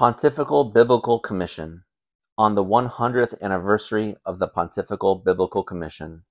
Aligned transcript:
Pontifical 0.00 0.64
Biblical 0.64 1.18
Commission 1.18 1.84
On 2.38 2.54
the 2.54 2.62
one 2.62 2.86
hundredth 2.86 3.34
anniversary 3.42 4.16
of 4.24 4.38
the 4.38 4.48
Pontifical 4.48 5.16
Biblical 5.16 5.62
Commission 5.62 6.22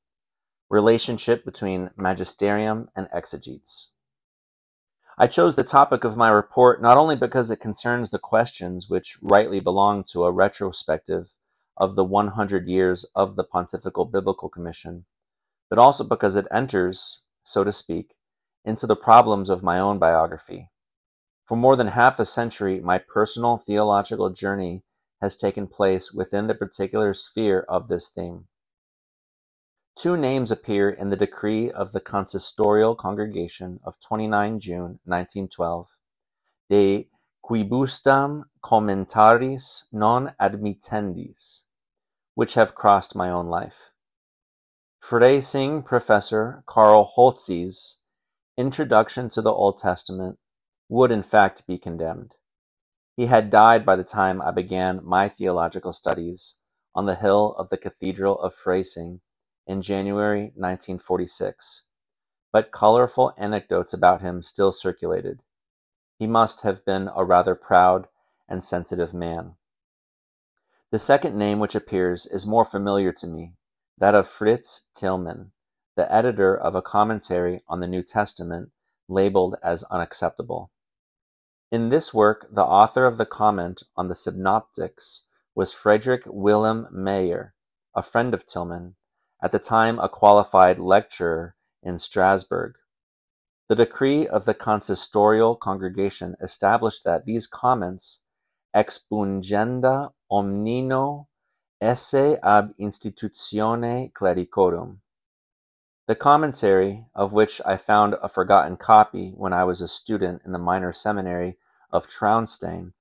Relationship 0.72 1.46
between 1.46 1.92
Magisterium 1.96 2.90
and 2.96 3.08
Exegetes. 3.14 3.92
I 5.20 5.28
chose 5.28 5.54
the 5.54 5.64
topic 5.64 6.04
of 6.04 6.18
my 6.18 6.30
report 6.30 6.82
not 6.82 6.98
only 6.98 7.16
because 7.16 7.52
it 7.52 7.58
concerns 7.58 8.10
the 8.10 8.18
questions 8.18 8.90
which 8.90 9.20
rightly 9.22 9.60
belong 9.60 10.04
to 10.14 10.24
a 10.24 10.32
retrospective 10.32 11.36
of 11.78 11.96
the 11.96 12.04
100 12.04 12.68
years 12.68 13.06
of 13.14 13.36
the 13.36 13.44
Pontifical 13.44 14.06
Biblical 14.06 14.50
Commission, 14.50 15.06
but 15.70 15.78
also 15.78 16.04
because 16.04 16.36
it 16.36 16.48
enters, 16.52 17.22
so 17.44 17.64
to 17.64 17.72
speak, 17.72 18.16
into 18.66 18.88
the 18.88 18.96
problems 18.96 19.48
of 19.48 19.62
my 19.62 19.80
own 19.80 20.00
biography. 20.00 20.72
For 21.50 21.58
more 21.58 21.76
than 21.76 21.88
half 21.88 22.20
a 22.20 22.28
century, 22.28 22.80
my 22.80 23.00
personal 23.00 23.58
theological 23.58 24.30
journey 24.30 24.84
has 25.20 25.36
taken 25.36 25.66
place 25.66 26.14
within 26.14 26.46
the 26.46 26.54
particular 26.54 27.16
sphere 27.16 27.66
of 27.68 27.88
this 27.88 28.08
theme. 28.08 28.46
Two 29.98 30.16
names 30.16 30.52
appear 30.52 30.92
in 30.92 31.10
the 31.10 31.16
decree 31.16 31.72
of 31.72 31.92
the 31.92 32.02
Consistorial 32.02 32.96
Congregation 32.96 33.80
of 33.84 34.00
29 34.00 34.60
June 34.60 35.00
1912, 35.06 35.98
De 36.70 37.10
quibusdam 37.44 38.44
commentariis 38.64 39.86
non 39.92 40.36
admittendis, 40.40 41.62
which 42.36 42.54
have 42.54 42.76
crossed 42.76 43.16
my 43.16 43.32
own 43.32 43.48
life. 43.48 43.90
Freising 45.02 45.84
Professor 45.84 46.64
Karl 46.68 47.12
Holzhey's 47.18 47.98
Introduction 48.56 49.32
to 49.32 49.42
the 49.42 49.52
Old 49.52 49.80
Testament 49.80 50.38
would 50.90 51.12
in 51.12 51.24
fact 51.24 51.68
be 51.68 51.78
condemned. 51.78 52.34
He 53.16 53.28
had 53.28 53.50
died 53.50 53.86
by 53.86 53.96
the 53.96 54.04
time 54.04 54.42
I 54.42 54.52
began 54.52 55.02
my 55.04 55.30
theological 55.30 55.94
studies 55.94 56.56
on 56.96 57.06
the 57.06 57.16
hill 57.16 57.54
of 57.58 57.70
the 57.70 57.78
Cathedral 57.78 58.40
of 58.40 58.54
Freising 58.56 59.20
in 59.68 59.82
January 59.84 60.52
1946, 60.56 61.84
but 62.52 62.72
colorful 62.72 63.34
anecdotes 63.38 63.94
about 63.94 64.22
him 64.22 64.42
still 64.42 64.72
circulated. 64.72 65.42
He 66.18 66.26
must 66.26 66.62
have 66.62 66.84
been 66.84 67.10
a 67.16 67.24
rather 67.24 67.54
proud 67.54 68.08
and 68.48 68.64
sensitive 68.64 69.14
man. 69.14 69.54
The 70.92 70.98
second 70.98 71.38
name 71.38 71.60
which 71.60 71.76
appears 71.76 72.26
is 72.26 72.48
more 72.48 72.66
familiar 72.66 73.12
to 73.14 73.28
me, 73.28 73.54
that 74.00 74.16
of 74.16 74.28
Fritz 74.28 74.86
Tillmann, 74.98 75.52
the 75.96 76.12
editor 76.12 76.58
of 76.58 76.74
a 76.74 76.82
commentary 76.82 77.62
on 77.68 77.80
the 77.80 77.88
New 77.88 78.02
Testament 78.02 78.72
labeled 79.08 79.56
as 79.62 79.84
unacceptable. 79.92 80.72
In 81.72 81.90
this 81.90 82.16
work 82.16 82.48
the 82.52 82.64
author 82.66 83.06
of 83.06 83.20
the 83.20 83.28
comment 83.28 83.84
on 83.96 84.08
the 84.08 84.16
Synoptics 84.16 85.26
was 85.54 85.72
Friedrich 85.72 86.24
Wilhelm 86.26 86.88
Maier, 86.92 87.52
a 87.96 88.02
friend 88.02 88.34
of 88.34 88.48
Tillmann, 88.48 88.96
at 89.40 89.52
the 89.52 89.60
time 89.60 90.00
a 90.00 90.10
qualified 90.10 90.80
lecturer 90.80 91.56
in 91.84 92.00
Strasbourg. 92.00 92.74
The 93.68 93.76
decree 93.76 94.28
of 94.28 94.46
the 94.46 94.56
consistorial 94.56 95.60
congregation 95.60 96.36
established 96.42 97.04
that 97.04 97.26
these 97.26 97.46
comments 97.46 98.22
expungenda 98.76 100.14
omnino 100.32 101.28
esse 101.80 102.40
ab 102.42 102.74
institutione 102.80 104.12
clericorum. 104.12 105.02
The 106.10 106.16
commentary, 106.16 107.06
of 107.14 107.34
which 107.34 107.62
I 107.68 107.78
found 107.78 108.16
a 108.16 108.28
forgotten 108.28 108.78
copy 108.78 109.32
when 109.38 109.54
I 109.54 109.64
was 109.64 109.80
a 109.80 109.88
student 109.88 110.42
in 110.44 110.54
the 110.54 110.58
minor 110.58 110.92
seminary 110.92 111.60
of 111.92 112.10
Traunstein, 112.10 112.94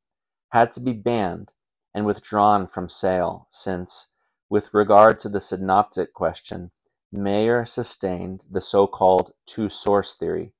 had 0.51 0.73
to 0.73 0.81
be 0.81 0.93
banned 0.93 1.51
and 1.95 2.05
withdrawn 2.05 2.67
from 2.67 2.91
sale 2.91 3.47
since, 3.49 4.09
with 4.51 4.69
regard 4.75 5.19
to 5.21 5.31
the 5.31 5.41
synoptic 5.41 6.13
question, 6.13 6.71
Maier 7.11 7.67
sustained 7.67 8.43
the 8.51 8.61
so-called 8.61 9.33
two-source 9.47 10.13
theory, 10.13 10.53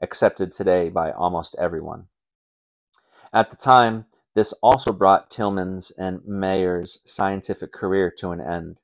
accepted 0.00 0.50
today 0.50 0.88
by 0.88 1.12
almost 1.12 1.54
everyone. 1.56 2.08
At 3.32 3.50
the 3.50 3.56
time, 3.56 4.06
this 4.34 4.52
also 4.54 4.92
brought 4.92 5.30
Tillmann's 5.30 5.92
and 5.92 6.22
Maier's 6.22 6.98
scientific 7.04 7.72
career 7.72 8.12
to 8.18 8.32
an 8.32 8.40
end. 8.40 8.80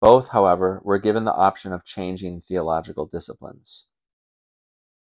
Both, 0.00 0.28
however, 0.28 0.80
were 0.84 0.98
given 0.98 1.24
the 1.24 1.34
option 1.34 1.72
of 1.72 1.84
changing 1.84 2.40
theological 2.40 3.06
disciplines. 3.06 3.86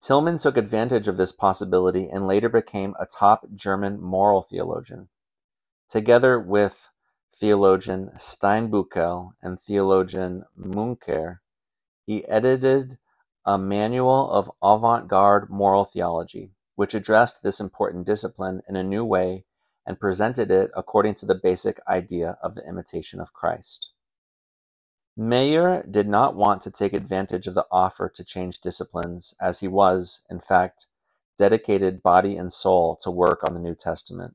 Tillmann 0.03 0.41
took 0.41 0.57
advantage 0.57 1.09
of 1.09 1.17
this 1.17 1.33
possibility 1.33 2.09
and 2.09 2.27
later 2.27 2.49
became 2.49 2.95
a 2.99 3.07
top 3.07 3.47
German 3.55 4.01
moral 4.01 4.43
theologian. 4.43 5.09
Together 5.89 6.41
with 6.41 6.89
theologian 7.35 8.11
Steinbüchel 8.17 9.33
and 9.43 9.61
theologian 9.61 10.45
Müncker, 10.59 11.39
he 12.07 12.27
edited 12.27 12.99
a 13.45 13.59
manual 13.59 14.31
of 14.31 14.51
avant-garde 14.63 15.51
moral 15.51 15.85
theology, 15.85 16.53
which 16.75 16.95
addressed 16.95 17.43
this 17.43 17.61
important 17.61 18.07
discipline 18.07 18.63
in 18.69 18.77
a 18.77 18.83
new 18.83 19.05
way 19.05 19.45
and 19.87 20.01
presented 20.01 20.51
it 20.51 20.71
according 20.77 21.15
to 21.15 21.27
the 21.27 21.35
basic 21.35 21.81
idea 21.87 22.39
of 22.43 22.55
the 22.55 22.67
imitation 22.67 23.21
of 23.21 23.33
Christ. 23.33 23.93
Maier 25.21 25.85
did 25.91 26.09
not 26.09 26.35
want 26.35 26.63
to 26.63 26.71
take 26.71 26.95
advantage 26.95 27.47
of 27.47 27.53
the 27.53 27.67
offer 27.71 28.09
to 28.09 28.25
change 28.25 28.61
disciplines 28.61 29.35
as 29.39 29.61
he 29.61 29.69
was, 29.69 30.23
in 30.31 30.41
fact, 30.41 30.87
dedicated 31.37 32.03
body 32.03 32.37
and 32.37 32.51
soul 32.51 32.99
to 33.03 33.11
work 33.11 33.47
on 33.47 33.53
the 33.53 33.61
New 33.61 33.75
Testament. 33.75 34.35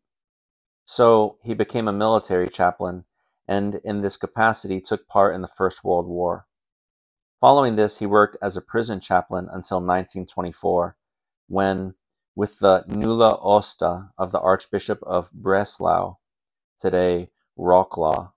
So 0.86 1.40
he 1.44 1.56
became 1.56 1.88
a 1.88 1.94
military 1.94 2.48
chaplain 2.48 3.06
and 3.48 3.82
in 3.84 4.02
this 4.02 4.16
capacity 4.16 4.80
took 4.80 5.08
part 5.08 5.34
in 5.34 5.42
the 5.42 5.48
First 5.48 5.84
World 5.84 6.06
War. 6.06 6.46
Following 7.42 7.78
this, 7.78 7.98
he 7.98 8.06
worked 8.06 8.38
as 8.40 8.56
a 8.56 8.62
prison 8.62 9.00
chaplain 9.00 9.46
until 9.46 9.78
1924, 9.78 10.96
when, 11.48 11.96
with 12.36 12.60
the 12.60 12.84
Nulla 12.88 13.40
Osta 13.44 14.10
of 14.20 14.32
the 14.32 14.40
Archbishop 14.40 15.00
of 15.02 15.32
Breslau, 15.32 16.18
today 16.78 17.30
Wroclaw, 17.58 18.34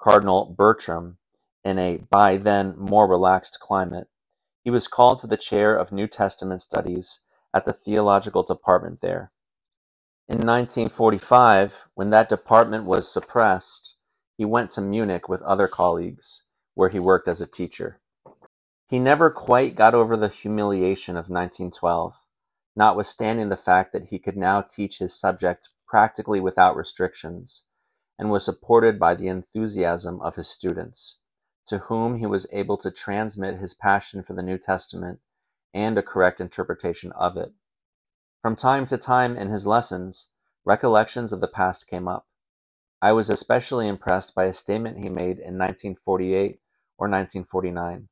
Cardinal 0.00 0.54
Bertram 0.56 1.18
in 1.64 1.78
a 1.78 1.98
by 2.10 2.36
then 2.36 2.74
more 2.76 3.06
relaxed 3.06 3.58
climate, 3.60 4.08
he 4.64 4.70
was 4.70 4.88
called 4.88 5.18
to 5.20 5.26
the 5.26 5.36
chair 5.36 5.76
of 5.76 5.92
New 5.92 6.06
Testament 6.06 6.62
studies 6.62 7.20
at 7.54 7.64
the 7.64 7.72
theological 7.72 8.42
department 8.42 9.00
there. 9.00 9.32
In 10.28 10.38
1945, 10.38 11.88
when 11.94 12.10
that 12.10 12.28
department 12.28 12.84
was 12.84 13.12
suppressed, 13.12 13.96
he 14.36 14.44
went 14.44 14.70
to 14.70 14.80
Munich 14.80 15.28
with 15.28 15.42
other 15.42 15.66
colleagues, 15.66 16.44
where 16.74 16.88
he 16.88 16.98
worked 16.98 17.26
as 17.26 17.40
a 17.40 17.46
teacher. 17.46 18.00
He 18.88 18.98
never 18.98 19.30
quite 19.30 19.74
got 19.74 19.94
over 19.94 20.16
the 20.16 20.28
humiliation 20.28 21.16
of 21.16 21.30
1912, 21.30 22.24
notwithstanding 22.76 23.48
the 23.48 23.56
fact 23.56 23.92
that 23.92 24.06
he 24.06 24.18
could 24.18 24.36
now 24.36 24.62
teach 24.62 24.98
his 24.98 25.18
subject 25.18 25.68
practically 25.86 26.40
without 26.40 26.76
restrictions, 26.76 27.64
and 28.18 28.30
was 28.30 28.44
supported 28.44 28.98
by 28.98 29.14
the 29.14 29.28
enthusiasm 29.28 30.20
of 30.20 30.36
his 30.36 30.48
students 30.48 31.19
to 31.70 31.78
whom 31.78 32.16
he 32.16 32.26
was 32.26 32.48
able 32.50 32.76
to 32.76 32.90
transmit 32.90 33.58
his 33.58 33.74
passion 33.74 34.24
for 34.24 34.32
the 34.32 34.42
New 34.42 34.58
Testament 34.58 35.20
and 35.72 35.96
a 35.96 36.02
correct 36.02 36.40
interpretation 36.40 37.12
of 37.12 37.36
it. 37.36 37.52
From 38.42 38.56
time 38.56 38.86
to 38.86 38.98
time 38.98 39.36
in 39.36 39.50
his 39.50 39.68
lessons, 39.68 40.30
recollections 40.64 41.32
of 41.32 41.40
the 41.40 41.46
past 41.46 41.86
came 41.86 42.08
up. 42.08 42.26
I 43.00 43.12
was 43.12 43.30
especially 43.30 43.86
impressed 43.86 44.34
by 44.34 44.46
a 44.46 44.52
statement 44.52 44.98
he 44.98 45.08
made 45.08 45.38
in 45.38 45.56
1948 45.56 46.58
or 46.98 47.06
1949. 47.06 48.08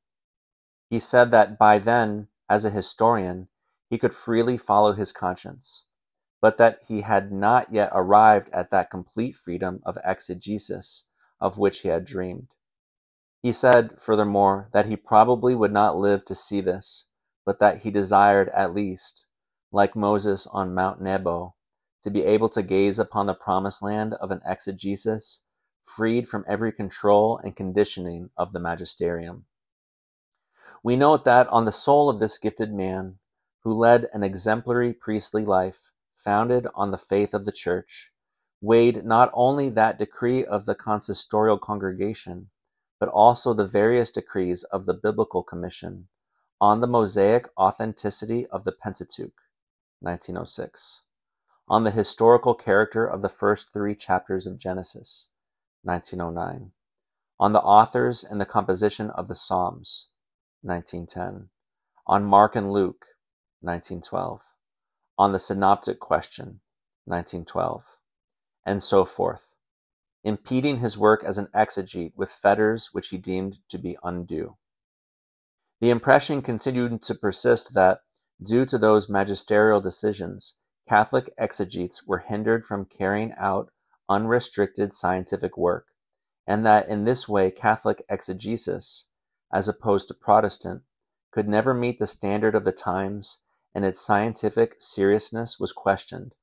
He 0.88 1.00
said 1.00 1.32
that 1.32 1.58
by 1.58 1.80
then, 1.80 2.28
as 2.48 2.64
a 2.64 2.70
historian, 2.70 3.48
he 3.90 3.98
could 3.98 4.14
freely 4.14 4.56
follow 4.56 4.92
his 4.92 5.10
conscience, 5.10 5.84
but 6.40 6.58
that 6.58 6.78
he 6.86 7.00
had 7.00 7.32
not 7.32 7.72
yet 7.72 7.90
arrived 7.92 8.50
at 8.52 8.70
that 8.70 8.88
complete 8.88 9.34
freedom 9.34 9.80
of 9.84 9.98
exegesis 10.04 11.06
of 11.40 11.58
which 11.58 11.80
he 11.80 11.88
had 11.88 12.04
dreamed. 12.04 12.46
He 13.40 13.52
said, 13.52 14.00
furthermore, 14.00 14.68
that 14.72 14.86
he 14.86 14.96
probably 14.96 15.54
would 15.54 15.72
not 15.72 15.96
live 15.96 16.24
to 16.26 16.34
see 16.34 16.60
this, 16.60 17.06
but 17.46 17.60
that 17.60 17.82
he 17.82 17.90
desired 17.90 18.48
at 18.50 18.74
least, 18.74 19.26
like 19.70 19.94
Moses 19.94 20.46
on 20.50 20.74
Mount 20.74 21.00
Nebo, 21.00 21.54
to 22.02 22.10
be 22.10 22.24
able 22.24 22.48
to 22.50 22.62
gaze 22.62 22.98
upon 22.98 23.26
the 23.26 23.34
promised 23.34 23.82
land 23.82 24.14
of 24.14 24.30
an 24.30 24.40
exegesis 24.44 25.44
freed 25.82 26.28
from 26.28 26.44
every 26.48 26.72
control 26.72 27.38
and 27.42 27.56
conditioning 27.56 28.30
of 28.36 28.52
the 28.52 28.60
magisterium. 28.60 29.46
We 30.82 30.96
note 30.96 31.24
that 31.24 31.48
on 31.48 31.64
the 31.64 31.72
soul 31.72 32.10
of 32.10 32.18
this 32.18 32.38
gifted 32.38 32.72
man, 32.72 33.18
who 33.62 33.72
led 33.72 34.08
an 34.12 34.22
exemplary 34.22 34.92
priestly 34.92 35.44
life 35.44 35.90
founded 36.14 36.66
on 36.74 36.90
the 36.90 36.98
faith 36.98 37.34
of 37.34 37.44
the 37.44 37.52
Church, 37.52 38.10
weighed 38.60 39.04
not 39.04 39.30
only 39.32 39.68
that 39.70 39.98
decree 39.98 40.44
of 40.44 40.66
the 40.66 40.74
consistorial 40.74 41.60
congregation, 41.60 42.50
but 42.98 43.08
also 43.08 43.54
the 43.54 43.66
various 43.66 44.10
decrees 44.10 44.64
of 44.64 44.86
the 44.86 44.94
Biblical 44.94 45.42
Commission 45.42 46.08
on 46.60 46.80
the 46.80 46.86
Mosaic 46.86 47.48
authenticity 47.56 48.46
of 48.46 48.64
the 48.64 48.72
Pentateuch 48.72 49.40
(1906), 50.00 51.02
on 51.68 51.84
the 51.84 51.90
historical 51.90 52.54
character 52.54 53.06
of 53.06 53.22
the 53.22 53.28
first 53.28 53.72
three 53.72 53.94
chapters 53.94 54.46
of 54.46 54.58
Genesis, 54.58 55.28
1909, 55.82 56.72
on 57.38 57.52
the 57.52 57.60
authors 57.60 58.24
and 58.24 58.40
the 58.40 58.46
composition 58.46 59.10
of 59.10 59.28
the 59.28 59.34
Psalms, 59.34 60.08
1910, 60.62 61.50
on 62.06 62.24
Mark 62.24 62.56
and 62.56 62.72
Luke, 62.72 63.04
1912, 63.60 64.42
on 65.16 65.32
the 65.32 65.38
synoptic 65.38 66.00
question, 66.00 66.60
1912, 67.04 67.98
and 68.66 68.82
so 68.82 69.04
forth, 69.04 69.54
impeding 70.28 70.80
his 70.80 70.98
work 70.98 71.24
as 71.24 71.38
an 71.38 71.48
exegete 71.54 72.12
with 72.14 72.30
fetters 72.30 72.90
which 72.92 73.08
he 73.08 73.16
deemed 73.16 73.58
to 73.66 73.78
be 73.78 73.96
undue. 74.02 74.54
The 75.80 75.88
impression 75.88 76.42
continued 76.42 77.02
to 77.04 77.14
persist 77.14 77.72
that, 77.72 78.02
due 78.42 78.66
to 78.66 78.76
those 78.76 79.08
magisterial 79.08 79.80
decisions, 79.80 80.56
Catholic 80.86 81.32
exegetes 81.38 82.06
were 82.06 82.18
hindered 82.18 82.66
from 82.66 82.84
carrying 82.84 83.32
out 83.38 83.70
unrestricted 84.06 84.92
scientific 84.92 85.56
work, 85.56 85.86
and 86.46 86.64
that 86.66 86.90
in 86.90 87.04
this 87.04 87.26
way 87.26 87.50
Catholic 87.50 88.04
exegesis, 88.10 89.06
as 89.50 89.66
opposed 89.66 90.08
to 90.08 90.14
Protestant, 90.14 90.82
could 91.30 91.48
never 91.48 91.72
meet 91.72 91.98
the 91.98 92.06
standard 92.06 92.54
of 92.54 92.64
the 92.64 92.72
times, 92.72 93.38
and 93.74 93.82
its 93.82 94.04
scientific 94.04 94.76
seriousness 94.78 95.58
was 95.58 95.72
questioned, 95.72 96.34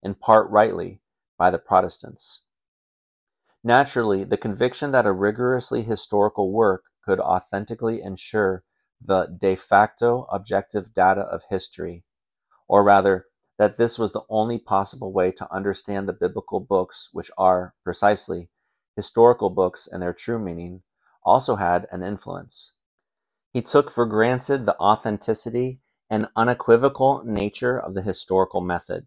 in 0.00 0.14
part 0.14 0.48
rightly, 0.48 1.00
by 1.36 1.50
the 1.50 1.58
Protestants. 1.58 2.42
Naturally, 3.64 4.24
the 4.24 4.36
conviction 4.36 4.90
that 4.90 5.06
a 5.06 5.12
rigorously 5.12 5.82
historical 5.82 6.52
work 6.52 6.84
could 7.04 7.20
authentically 7.20 8.02
ensure 8.02 8.64
the 9.00 9.26
de 9.26 9.54
facto 9.54 10.26
objective 10.30 10.92
data 10.92 11.20
of 11.20 11.42
history, 11.48 12.04
or 12.68 12.82
rather, 12.82 13.26
that 13.58 13.76
this 13.76 13.98
was 13.98 14.12
the 14.12 14.24
only 14.28 14.58
possible 14.58 15.12
way 15.12 15.30
to 15.30 15.52
understand 15.52 16.08
the 16.08 16.12
biblical 16.12 16.58
books, 16.58 17.08
which 17.12 17.30
are, 17.38 17.74
precisely, 17.84 18.48
historical 18.96 19.50
books 19.50 19.86
in 19.90 20.00
their 20.00 20.12
true 20.12 20.38
meaning, 20.38 20.82
also 21.24 21.56
had 21.56 21.86
an 21.92 22.02
influence. 22.02 22.72
He 23.52 23.62
took 23.62 23.90
for 23.90 24.06
granted 24.06 24.66
the 24.66 24.76
authenticity 24.78 25.80
and 26.10 26.28
unequivocal 26.34 27.22
nature 27.24 27.78
of 27.78 27.94
the 27.94 28.02
historical 28.02 28.60
method. 28.60 29.06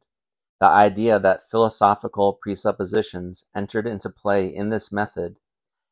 The 0.59 0.67
idea 0.67 1.19
that 1.19 1.41
philosophical 1.41 2.33
presuppositions 2.33 3.45
entered 3.55 3.85
into 3.85 4.09
play 4.09 4.47
in 4.47 4.69
this 4.69 4.91
method, 4.91 5.37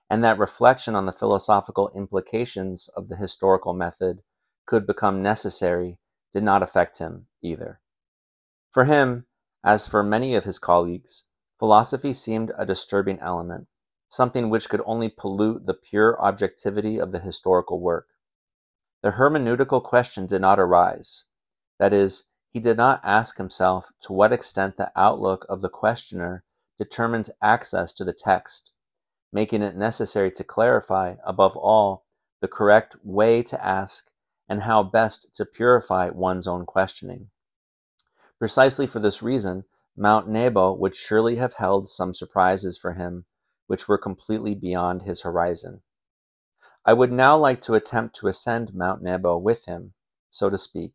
and 0.09 0.23
that 0.23 0.39
reflection 0.39 0.95
on 0.95 1.05
the 1.05 1.11
philosophical 1.11 1.91
implications 1.95 2.87
of 2.95 3.09
the 3.09 3.17
historical 3.17 3.73
method 3.73 4.21
could 4.65 4.87
become 4.87 5.21
necessary, 5.21 5.99
did 6.31 6.43
not 6.43 6.63
affect 6.63 6.99
him 6.99 7.27
either. 7.41 7.81
For 8.71 8.85
him, 8.85 9.25
as 9.63 9.87
for 9.87 10.01
many 10.01 10.35
of 10.35 10.45
his 10.45 10.59
colleagues, 10.59 11.23
philosophy 11.59 12.13
seemed 12.13 12.51
a 12.57 12.65
disturbing 12.65 13.19
element, 13.19 13.67
something 14.07 14.49
which 14.49 14.69
could 14.69 14.81
only 14.85 15.09
pollute 15.09 15.65
the 15.65 15.73
pure 15.73 16.19
objectivity 16.21 16.99
of 16.99 17.11
the 17.11 17.19
historical 17.19 17.79
work. 17.79 18.07
The 19.01 19.11
hermeneutical 19.11 19.83
question 19.83 20.25
did 20.25 20.41
not 20.41 20.59
arise. 20.59 21.25
That 21.79 21.93
is, 21.93 22.23
he 22.53 22.59
did 22.59 22.77
not 22.77 23.01
ask 23.03 23.37
himself 23.37 23.91
to 23.99 24.13
what 24.13 24.31
extent 24.31 24.77
the 24.77 24.91
outlook 24.95 25.43
of 25.49 25.61
the 25.61 25.69
questioner 25.69 26.43
determines 26.77 27.31
access 27.41 27.91
to 27.93 28.05
the 28.05 28.13
text, 28.13 28.73
making 29.31 29.63
it 29.63 29.75
necessary 29.75 30.29
to 30.29 30.43
clarify, 30.43 31.15
above 31.25 31.57
all, 31.57 32.05
the 32.41 32.47
correct 32.47 32.95
way 33.03 33.41
to 33.41 33.65
ask 33.65 34.05
and 34.47 34.61
how 34.61 34.83
best 34.83 35.33
to 35.33 35.45
purify 35.45 36.09
one's 36.09 36.47
own 36.47 36.63
questioning. 36.65 37.29
Precisely 38.37 38.85
for 38.85 38.99
this 38.99 39.23
reason, 39.23 39.63
Mount 39.97 40.27
Nebo 40.27 40.73
would 40.73 40.95
surely 40.95 41.37
have 41.37 41.53
held 41.53 41.89
some 41.89 42.13
surprises 42.13 42.77
for 42.77 42.93
him 42.93 43.25
which 43.65 43.87
were 43.87 43.97
completely 43.97 44.53
beyond 44.53 45.03
his 45.03 45.21
horizon. 45.21 45.81
I 46.85 46.93
would 46.93 47.11
now 47.11 47.37
like 47.37 47.61
to 47.61 47.73
attempt 47.73 48.15
to 48.17 48.27
ascend 48.27 48.75
Mount 48.75 49.01
Nebo 49.01 49.37
with 49.37 49.65
him, 49.65 49.93
so 50.29 50.49
to 50.49 50.57
speak, 50.57 50.91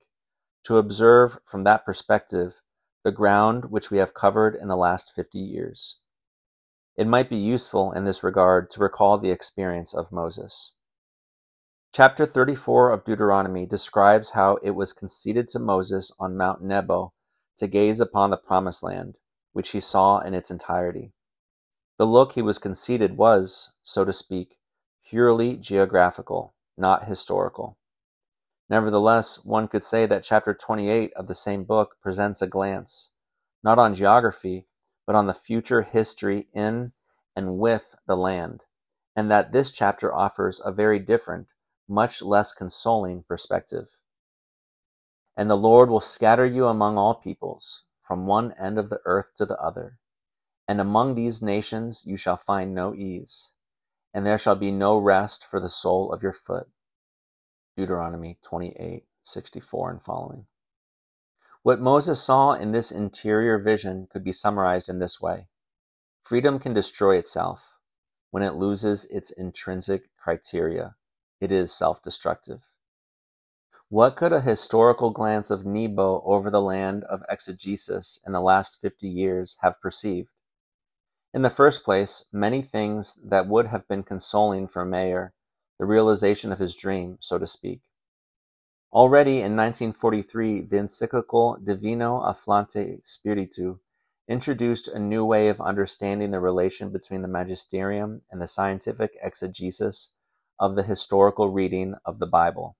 to 0.64 0.78
observe 0.78 1.38
from 1.44 1.64
that 1.64 1.84
perspective 1.84 2.60
the 3.04 3.12
ground 3.12 3.66
which 3.70 3.90
we 3.90 3.98
have 3.98 4.14
covered 4.14 4.54
in 4.54 4.68
the 4.68 4.76
last 4.76 5.12
fifty 5.14 5.38
years. 5.38 6.00
It 6.96 7.06
might 7.06 7.30
be 7.30 7.36
useful 7.36 7.92
in 7.92 8.04
this 8.04 8.24
regard 8.24 8.70
to 8.72 8.80
recall 8.80 9.18
the 9.18 9.30
experience 9.30 9.94
of 9.94 10.10
Moses. 10.12 10.74
Chapter 11.94 12.26
34 12.26 12.90
of 12.90 13.04
Deuteronomy 13.04 13.66
describes 13.66 14.30
how 14.30 14.58
it 14.62 14.72
was 14.72 14.92
conceded 14.92 15.48
to 15.48 15.58
Moses 15.58 16.12
on 16.18 16.36
Mount 16.36 16.62
Nebo 16.62 17.12
to 17.56 17.66
gaze 17.66 18.00
upon 18.00 18.30
the 18.30 18.36
promised 18.36 18.82
land, 18.82 19.16
which 19.52 19.70
he 19.70 19.80
saw 19.80 20.18
in 20.18 20.34
its 20.34 20.50
entirety. 20.50 21.12
The 21.98 22.06
look 22.06 22.32
he 22.32 22.42
was 22.42 22.58
conceded 22.58 23.16
was, 23.16 23.70
so 23.82 24.04
to 24.04 24.12
speak, 24.12 24.58
purely 25.08 25.56
geographical, 25.56 26.54
not 26.76 27.06
historical. 27.06 27.78
Nevertheless, 28.70 29.44
one 29.44 29.66
could 29.66 29.82
say 29.82 30.04
that 30.06 30.22
chapter 30.22 30.52
28 30.52 31.12
of 31.14 31.26
the 31.26 31.34
same 31.34 31.64
book 31.64 31.96
presents 32.02 32.42
a 32.42 32.46
glance, 32.46 33.10
not 33.62 33.78
on 33.78 33.94
geography, 33.94 34.66
but 35.06 35.16
on 35.16 35.26
the 35.26 35.32
future 35.32 35.82
history 35.82 36.48
in 36.52 36.92
and 37.34 37.58
with 37.58 37.94
the 38.06 38.16
land, 38.16 38.64
and 39.16 39.30
that 39.30 39.52
this 39.52 39.70
chapter 39.70 40.14
offers 40.14 40.60
a 40.62 40.70
very 40.70 40.98
different, 40.98 41.46
much 41.88 42.20
less 42.20 42.52
consoling 42.52 43.24
perspective. 43.26 43.96
And 45.34 45.48
the 45.48 45.56
Lord 45.56 45.88
will 45.88 46.00
scatter 46.00 46.44
you 46.44 46.66
among 46.66 46.98
all 46.98 47.14
peoples, 47.14 47.84
from 48.00 48.26
one 48.26 48.52
end 48.60 48.78
of 48.78 48.90
the 48.90 49.00
earth 49.06 49.32
to 49.38 49.46
the 49.46 49.58
other. 49.58 49.98
And 50.66 50.78
among 50.78 51.14
these 51.14 51.40
nations 51.40 52.02
you 52.04 52.18
shall 52.18 52.36
find 52.36 52.74
no 52.74 52.94
ease, 52.94 53.52
and 54.12 54.26
there 54.26 54.38
shall 54.38 54.56
be 54.56 54.70
no 54.70 54.98
rest 54.98 55.46
for 55.46 55.58
the 55.58 55.70
sole 55.70 56.12
of 56.12 56.22
your 56.22 56.32
foot. 56.32 56.68
Deuteronomy 57.78 58.36
28 58.42 59.04
64 59.22 59.90
and 59.92 60.02
following. 60.02 60.46
What 61.62 61.80
Moses 61.80 62.20
saw 62.20 62.54
in 62.54 62.72
this 62.72 62.90
interior 62.90 63.56
vision 63.56 64.08
could 64.10 64.24
be 64.24 64.32
summarized 64.32 64.88
in 64.88 64.98
this 64.98 65.20
way 65.20 65.46
Freedom 66.20 66.58
can 66.58 66.74
destroy 66.74 67.16
itself. 67.16 67.78
When 68.32 68.42
it 68.42 68.56
loses 68.56 69.04
its 69.04 69.30
intrinsic 69.30 70.10
criteria, 70.16 70.96
it 71.40 71.52
is 71.52 71.72
self 71.72 72.02
destructive. 72.02 72.72
What 73.88 74.16
could 74.16 74.32
a 74.32 74.40
historical 74.40 75.10
glance 75.10 75.48
of 75.48 75.64
Nebo 75.64 76.20
over 76.26 76.50
the 76.50 76.60
land 76.60 77.04
of 77.04 77.22
exegesis 77.30 78.18
in 78.26 78.32
the 78.32 78.40
last 78.40 78.80
fifty 78.80 79.08
years 79.08 79.56
have 79.60 79.80
perceived? 79.80 80.32
In 81.32 81.42
the 81.42 81.48
first 81.48 81.84
place, 81.84 82.24
many 82.32 82.60
things 82.60 83.16
that 83.24 83.46
would 83.46 83.68
have 83.68 83.86
been 83.86 84.02
consoling 84.02 84.66
for 84.66 84.84
Maier, 84.84 85.30
the 85.78 85.86
realization 85.86 86.52
of 86.52 86.58
his 86.58 86.74
dream, 86.74 87.18
so 87.20 87.38
to 87.38 87.46
speak. 87.46 87.80
Already 88.92 89.36
in 89.36 89.54
1943, 89.54 90.62
the 90.62 90.78
encyclical 90.78 91.58
Divino 91.62 92.20
Afflante 92.22 93.06
Spiritu 93.06 93.78
introduced 94.28 94.88
a 94.88 94.98
new 94.98 95.24
way 95.24 95.48
of 95.48 95.60
understanding 95.60 96.30
the 96.30 96.40
relation 96.40 96.90
between 96.90 97.22
the 97.22 97.28
magisterium 97.28 98.22
and 98.30 98.40
the 98.40 98.48
scientific 98.48 99.12
exegesis 99.22 100.12
of 100.58 100.74
the 100.74 100.82
historical 100.82 101.50
reading 101.50 101.94
of 102.04 102.18
the 102.18 102.26
Bible. 102.26 102.76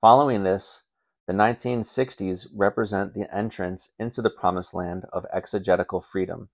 Following 0.00 0.44
this, 0.44 0.82
the 1.26 1.32
1960s 1.32 2.48
represent 2.54 3.14
the 3.14 3.32
entrance 3.34 3.90
into 3.98 4.20
the 4.22 4.30
promised 4.30 4.74
land 4.74 5.04
of 5.12 5.26
exegetical 5.32 6.00
freedom, 6.00 6.50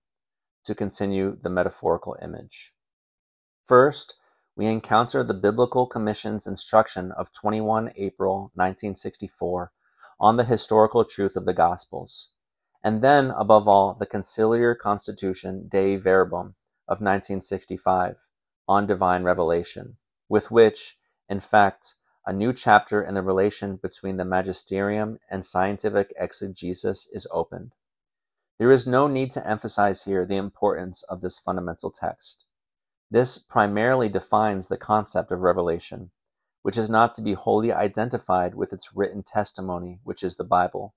to 0.63 0.75
continue 0.75 1.37
the 1.41 1.49
metaphorical 1.49 2.15
image. 2.21 2.73
First, 3.67 4.15
we 4.55 4.65
encounter 4.65 5.23
the 5.23 5.33
Biblical 5.33 5.87
Commission's 5.87 6.45
instruction 6.45 7.11
of 7.11 7.31
21 7.33 7.93
April 7.95 8.51
1964 8.55 9.71
on 10.19 10.37
the 10.37 10.43
historical 10.43 11.05
truth 11.05 11.35
of 11.35 11.45
the 11.45 11.53
Gospels, 11.53 12.29
and 12.83 13.01
then, 13.01 13.31
above 13.31 13.67
all, 13.67 13.93
the 13.93 14.05
Conciliar 14.05 14.77
Constitution 14.77 15.67
Dei 15.67 15.95
Verbum 15.95 16.55
of 16.87 16.99
1965 16.99 18.27
on 18.67 18.85
divine 18.85 19.23
revelation, 19.23 19.97
with 20.27 20.51
which, 20.51 20.97
in 21.29 21.39
fact, 21.39 21.95
a 22.25 22.33
new 22.33 22.53
chapter 22.53 23.01
in 23.01 23.15
the 23.15 23.21
relation 23.21 23.77
between 23.77 24.17
the 24.17 24.25
magisterium 24.25 25.17
and 25.29 25.45
scientific 25.45 26.13
exegesis 26.19 27.07
is 27.11 27.27
opened. 27.31 27.73
There 28.59 28.71
is 28.71 28.85
no 28.85 29.07
need 29.07 29.31
to 29.31 29.47
emphasize 29.47 30.03
here 30.03 30.25
the 30.25 30.37
importance 30.37 31.01
of 31.03 31.21
this 31.21 31.39
fundamental 31.39 31.89
text. 31.89 32.45
This 33.11 33.37
primarily 33.37 34.07
defines 34.07 34.69
the 34.69 34.77
concept 34.77 35.33
of 35.33 35.41
revelation, 35.41 36.11
which 36.61 36.77
is 36.77 36.89
not 36.89 37.13
to 37.15 37.21
be 37.21 37.33
wholly 37.33 37.73
identified 37.73 38.55
with 38.55 38.71
its 38.71 38.95
written 38.95 39.21
testimony, 39.21 39.99
which 40.05 40.23
is 40.23 40.37
the 40.37 40.45
Bible, 40.45 40.95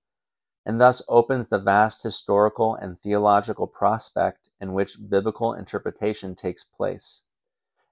and 0.64 0.80
thus 0.80 1.02
opens 1.08 1.48
the 1.48 1.58
vast 1.58 2.04
historical 2.04 2.76
and 2.76 2.96
theological 2.96 3.66
prospect 3.66 4.48
in 4.60 4.72
which 4.72 5.08
biblical 5.08 5.52
interpretation 5.52 6.36
takes 6.36 6.62
place, 6.62 7.22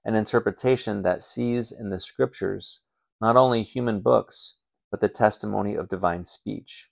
an 0.05 0.14
interpretation 0.14 1.02
that 1.02 1.25
sees 1.25 1.73
in 1.73 1.91
the 1.91 1.99
scriptures 1.99 2.81
not 3.21 3.37
only 3.37 3.64
human 3.64 4.00
books, 4.00 4.55
but 4.88 5.00
the 5.00 5.09
testimony 5.09 5.75
of 5.75 5.88
divine 5.88 6.25
speech. 6.25 6.91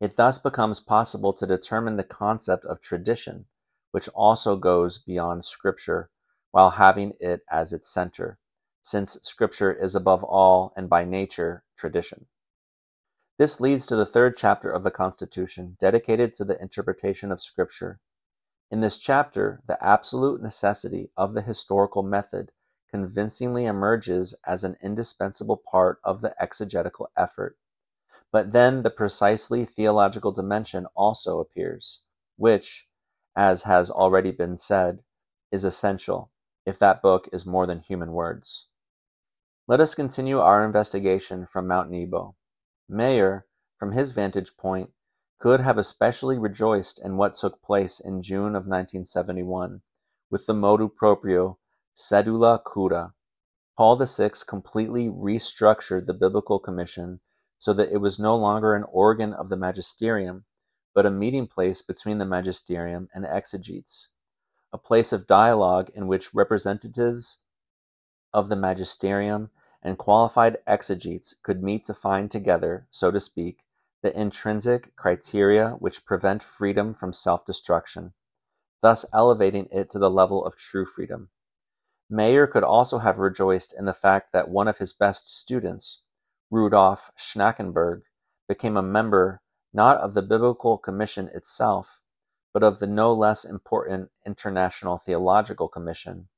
It 0.00 0.16
thus 0.16 0.38
becomes 0.38 0.80
possible 0.80 1.34
to 1.34 1.46
determine 1.46 1.96
the 1.96 2.02
concept 2.02 2.64
of 2.64 2.80
tradition, 2.80 3.44
which 3.90 4.08
also 4.08 4.56
goes 4.56 4.98
beyond 4.98 5.44
Scripture, 5.44 6.10
while 6.54 6.70
having 6.70 7.12
it 7.18 7.40
as 7.50 7.72
its 7.72 7.92
center, 7.92 8.38
since 8.80 9.18
Scripture 9.22 9.72
is 9.72 9.96
above 9.96 10.22
all 10.22 10.72
and 10.76 10.88
by 10.88 11.04
nature 11.04 11.64
tradition. 11.76 12.26
This 13.40 13.60
leads 13.60 13.86
to 13.86 13.96
the 13.96 14.06
third 14.06 14.36
chapter 14.36 14.70
of 14.70 14.84
the 14.84 14.92
Constitution, 14.92 15.76
dedicated 15.80 16.32
to 16.34 16.44
the 16.44 16.56
interpretation 16.62 17.32
of 17.32 17.42
Scripture. 17.42 17.98
In 18.70 18.82
this 18.82 18.98
chapter, 18.98 19.62
the 19.66 19.84
absolute 19.84 20.40
necessity 20.40 21.10
of 21.16 21.34
the 21.34 21.42
historical 21.42 22.04
method 22.04 22.52
convincingly 22.88 23.64
emerges 23.64 24.32
as 24.46 24.62
an 24.62 24.76
indispensable 24.80 25.60
part 25.68 25.98
of 26.04 26.20
the 26.20 26.40
exegetical 26.40 27.10
effort. 27.16 27.56
But 28.30 28.52
then 28.52 28.84
the 28.84 28.90
precisely 28.90 29.64
theological 29.64 30.30
dimension 30.30 30.86
also 30.94 31.40
appears, 31.40 32.02
which, 32.36 32.86
as 33.34 33.64
has 33.64 33.90
already 33.90 34.30
been 34.30 34.56
said, 34.56 35.00
is 35.50 35.64
essential 35.64 36.30
if 36.66 36.78
that 36.78 37.02
book 37.02 37.28
is 37.32 37.46
more 37.46 37.66
than 37.66 37.80
human 37.80 38.12
words. 38.12 38.66
Let 39.66 39.80
us 39.80 39.94
continue 39.94 40.38
our 40.38 40.64
investigation 40.64 41.46
from 41.46 41.66
Mount 41.66 41.90
Nebo. 41.90 42.36
Maier, 42.90 43.42
from 43.78 43.92
his 43.92 44.12
vantage 44.12 44.56
point, 44.56 44.90
could 45.38 45.60
have 45.60 45.78
especially 45.78 46.38
rejoiced 46.38 47.00
in 47.02 47.16
what 47.16 47.34
took 47.34 47.62
place 47.62 48.00
in 48.00 48.22
June 48.22 48.54
of 48.56 48.66
1971 48.66 49.82
with 50.30 50.46
the 50.46 50.54
motu 50.54 50.88
proprio 50.88 51.58
Sedula 51.94 52.60
Cura. 52.64 53.14
Paul 53.76 53.96
VI 53.96 54.30
completely 54.46 55.08
restructured 55.08 56.06
the 56.06 56.14
Biblical 56.14 56.58
Commission 56.58 57.20
so 57.58 57.72
that 57.72 57.92
it 57.92 57.98
was 57.98 58.18
no 58.18 58.36
longer 58.36 58.74
an 58.74 58.84
organ 58.84 59.32
of 59.32 59.48
the 59.48 59.56
magisterium, 59.56 60.44
but 60.94 61.06
a 61.06 61.10
meeting 61.10 61.46
place 61.46 61.82
between 61.82 62.18
the 62.18 62.26
magisterium 62.26 63.08
and 63.14 63.24
exegetes, 63.24 64.08
a 64.74 64.78
place 64.78 65.12
of 65.12 65.28
dialogue 65.28 65.88
in 65.94 66.08
which 66.08 66.34
representatives 66.34 67.38
of 68.32 68.48
the 68.48 68.56
magisterium 68.56 69.50
and 69.80 69.96
qualified 69.96 70.56
exegetes 70.66 71.32
could 71.44 71.62
meet 71.62 71.84
to 71.84 71.94
find 71.94 72.28
together, 72.28 72.88
so 72.90 73.12
to 73.12 73.20
speak, 73.20 73.58
the 74.02 74.18
intrinsic 74.20 74.96
criteria 74.96 75.70
which 75.78 76.04
prevent 76.04 76.42
freedom 76.42 76.92
from 76.92 77.12
self-destruction, 77.12 78.14
thus 78.82 79.04
elevating 79.14 79.68
it 79.70 79.88
to 79.88 79.98
the 80.00 80.10
level 80.10 80.44
of 80.44 80.56
true 80.56 80.84
freedom. 80.84 81.28
Maier 82.10 82.50
could 82.50 82.64
also 82.64 82.98
have 82.98 83.20
rejoiced 83.20 83.72
in 83.78 83.84
the 83.84 83.94
fact 83.94 84.32
that 84.32 84.48
one 84.48 84.66
of 84.66 84.78
his 84.78 84.92
best 84.92 85.32
students, 85.32 86.02
Rudolf 86.50 87.12
Schnackenburg, 87.16 88.02
became 88.48 88.76
a 88.76 88.82
member 88.82 89.40
not 89.72 89.98
of 89.98 90.14
the 90.14 90.22
Biblical 90.22 90.78
Commission 90.78 91.30
itself, 91.32 92.00
but 92.54 92.62
of 92.62 92.78
the 92.78 92.86
no 92.86 93.12
less 93.12 93.44
important 93.44 94.10
International 94.24 94.96
Theological 94.96 95.68
Commission, 95.68 96.28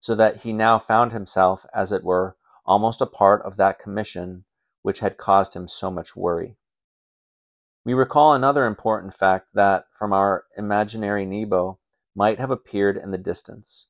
so 0.00 0.14
that 0.16 0.42
he 0.42 0.52
now 0.52 0.78
found 0.78 1.12
himself, 1.12 1.64
as 1.72 1.92
it 1.92 2.04
were, 2.04 2.36
almost 2.66 3.00
a 3.00 3.06
part 3.06 3.40
of 3.42 3.56
that 3.56 3.78
commission 3.78 4.44
which 4.82 4.98
had 5.00 5.16
caused 5.16 5.54
him 5.54 5.68
so 5.68 5.90
much 5.90 6.16
worry. 6.16 6.56
We 7.84 7.94
recall 7.94 8.34
another 8.34 8.66
important 8.66 9.14
fact 9.14 9.48
that, 9.54 9.84
from 9.92 10.12
our 10.12 10.44
imaginary 10.56 11.24
Nebo, 11.24 11.78
might 12.14 12.38
have 12.38 12.50
appeared 12.50 12.96
in 12.96 13.10
the 13.12 13.18
distance. 13.18 13.86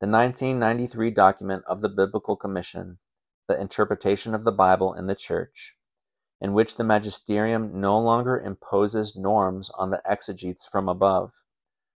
The 0.00 0.06
1993 0.06 1.10
document 1.10 1.62
of 1.68 1.82
the 1.82 1.90
Biblical 1.90 2.34
Commission, 2.34 2.98
The 3.46 3.60
Interpretation 3.60 4.34
of 4.34 4.44
the 4.44 4.52
Bible 4.52 4.94
in 4.94 5.06
the 5.06 5.14
Church, 5.14 5.76
in 6.40 6.52
which 6.54 6.76
the 6.76 6.84
magisterium 6.84 7.80
no 7.80 7.98
longer 7.98 8.40
imposes 8.40 9.16
norms 9.16 9.70
on 9.74 9.90
the 9.90 10.02
exegetes 10.10 10.66
from 10.66 10.88
above, 10.88 11.42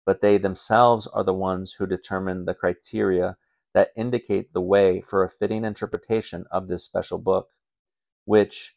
but 0.07 0.23
they 0.23 0.39
themselves 0.39 1.07
are 1.09 1.25
the 1.25 1.35
ones 1.35 1.75
who 1.75 1.87
determine 1.87 2.45
the 2.45 2.55
criteria 2.55 3.37
that 3.75 3.93
indicate 3.97 4.53
the 4.53 4.61
way 4.61 5.01
for 5.01 5.23
a 5.23 5.29
fitting 5.29 5.65
interpretation 5.65 6.45
of 6.51 6.69
this 6.69 6.83
special 6.83 7.19
book, 7.19 7.51
which, 8.25 8.77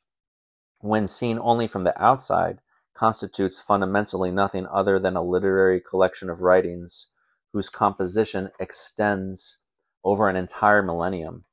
when 0.80 1.08
seen 1.08 1.40
only 1.40 1.68
from 1.68 1.84
the 1.84 2.02
outside, 2.02 2.60
constitutes 2.94 3.60
fundamentally 3.60 4.32
nothing 4.32 4.68
other 4.68 5.00
than 5.00 5.16
a 5.16 5.24
literary 5.24 5.82
collection 5.82 6.30
of 6.30 6.42
writings 6.42 7.08
whose 7.54 7.70
composition 7.70 8.52
extends 8.60 9.60
over 10.04 10.28
an 10.28 10.36
entire 10.36 10.84
millennium. 10.84 11.46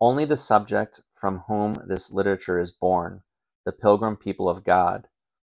Only 0.00 0.24
the 0.24 0.36
subject 0.36 1.00
from 1.12 1.44
whom 1.46 1.76
this 1.86 2.10
literature 2.10 2.58
is 2.58 2.70
born, 2.70 3.22
the 3.66 3.72
pilgrim 3.72 4.16
people 4.16 4.48
of 4.48 4.62
God, 4.62 5.08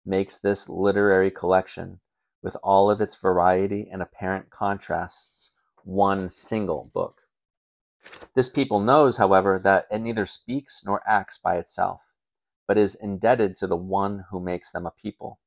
makes 0.07 0.39
this 0.39 0.69
literary 0.69 1.33
collection, 1.33 1.99
with 2.43 2.57
all 2.63 2.89
of 2.89 3.01
its 3.01 3.17
variety 3.17 3.89
and 3.91 4.01
apparent 4.01 4.51
contrasts, 4.51 5.53
one 5.83 6.31
single 6.31 6.93
book. 6.95 7.23
This 8.37 8.49
people 8.49 8.79
knows, 8.79 9.17
however, 9.17 9.61
that 9.65 9.89
it 9.91 9.99
neither 9.99 10.27
speaks 10.27 10.85
nor 10.87 11.03
acts 11.05 11.39
by 11.39 11.57
itself, 11.57 12.13
but 12.69 12.79
is 12.79 12.95
indebted 12.95 13.57
to 13.57 13.67
the 13.67 13.77
one 13.77 14.27
who 14.31 14.39
makes 14.39 14.71
them 14.71 14.87
a 14.87 14.93
people, 14.93 15.41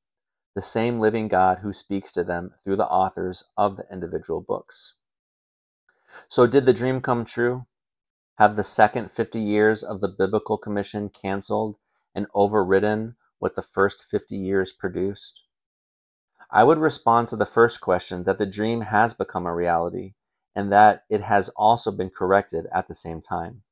the 0.54 0.60
same 0.60 1.00
living 1.00 1.26
God 1.26 1.60
who 1.62 1.72
speaks 1.72 2.12
to 2.12 2.22
them 2.22 2.52
through 2.62 2.76
the 2.76 2.86
authors 2.86 3.44
of 3.56 3.76
the 3.76 3.86
individual 3.90 4.42
books. 4.42 4.92
So, 6.28 6.46
did 6.46 6.66
the 6.66 6.74
dream 6.74 7.00
come 7.00 7.24
true? 7.24 7.64
Have 8.36 8.56
the 8.56 8.64
second 8.64 9.10
50 9.10 9.40
years 9.40 9.82
of 9.82 10.02
the 10.02 10.08
Biblical 10.08 10.58
Commission 10.58 11.08
canceled 11.08 11.76
and 12.18 12.26
overridden 12.34 13.14
what 13.38 13.54
the 13.54 13.62
first 13.62 14.02
50 14.02 14.36
years 14.36 14.72
produced? 14.72 15.44
I 16.50 16.64
would 16.64 16.78
respond 16.78 17.28
to 17.28 17.36
the 17.36 17.46
first 17.46 17.80
question 17.80 18.24
that 18.24 18.38
the 18.38 18.46
dream 18.46 18.80
has 18.80 19.14
become 19.14 19.46
a 19.46 19.54
reality 19.54 20.14
and 20.52 20.72
that 20.72 21.04
it 21.08 21.20
has 21.20 21.48
also 21.50 21.92
been 21.92 22.10
corrected 22.10 22.66
at 22.72 22.88
the 22.88 22.94
same 22.94 23.20
time. 23.20 23.62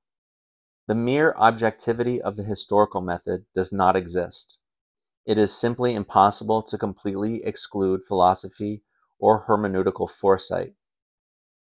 The 0.87 0.95
mere 0.95 1.35
objectivity 1.37 2.23
of 2.23 2.37
the 2.37 2.45
historical 2.45 3.01
method 3.01 3.47
does 3.53 3.73
not 3.73 3.97
exist. 3.97 4.59
It 5.25 5.39
is 5.39 5.53
simply 5.53 5.97
impossible 5.97 6.63
to 6.63 6.79
completely 6.79 7.43
exclude 7.43 8.05
philosophy 8.05 8.85
or 9.19 9.47
hermeneutical 9.47 10.09
foresight. 10.09 10.75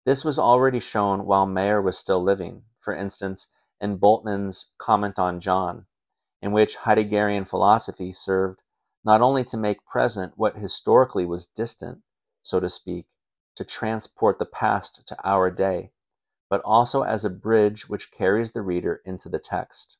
This 0.04 0.22
was 0.22 0.38
already 0.38 0.80
shown 0.80 1.24
while 1.24 1.46
Maier 1.46 1.82
was 1.82 1.96
still 1.96 2.22
living, 2.22 2.64
for 2.78 2.94
instance, 2.94 3.46
in 3.80 3.96
Bultmann's 3.96 4.66
Comment 4.76 5.18
on 5.18 5.40
John, 5.40 5.86
in 6.44 6.52
which 6.52 6.76
Heideggerian 6.76 7.48
philosophy 7.48 8.12
served 8.12 8.60
not 9.02 9.22
only 9.22 9.44
to 9.44 9.56
make 9.56 9.86
present 9.86 10.34
what 10.36 10.58
historically 10.58 11.24
was 11.24 11.46
distant, 11.46 12.00
so 12.42 12.60
to 12.60 12.68
speak, 12.68 13.06
to 13.56 13.64
transport 13.64 14.38
the 14.38 14.44
past 14.44 15.08
to 15.08 15.16
our 15.24 15.50
day, 15.50 15.90
but 16.50 16.60
also 16.60 17.00
as 17.00 17.24
a 17.24 17.30
bridge 17.30 17.88
which 17.88 18.12
carries 18.12 18.52
the 18.52 18.60
reader 18.60 19.00
into 19.06 19.30
the 19.30 19.38
text. 19.38 19.96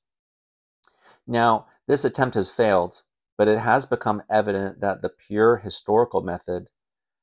Now, 1.27 1.65
this 1.87 2.05
attempt 2.05 2.35
has 2.35 2.51
failed, 2.51 3.01
but 3.39 3.49
it 3.49 3.61
has 3.61 3.87
become 3.87 4.23
evident 4.29 4.83
that 4.83 5.01
the 5.01 5.09
pure 5.09 5.57
historical 5.57 6.21
method, 6.21 6.69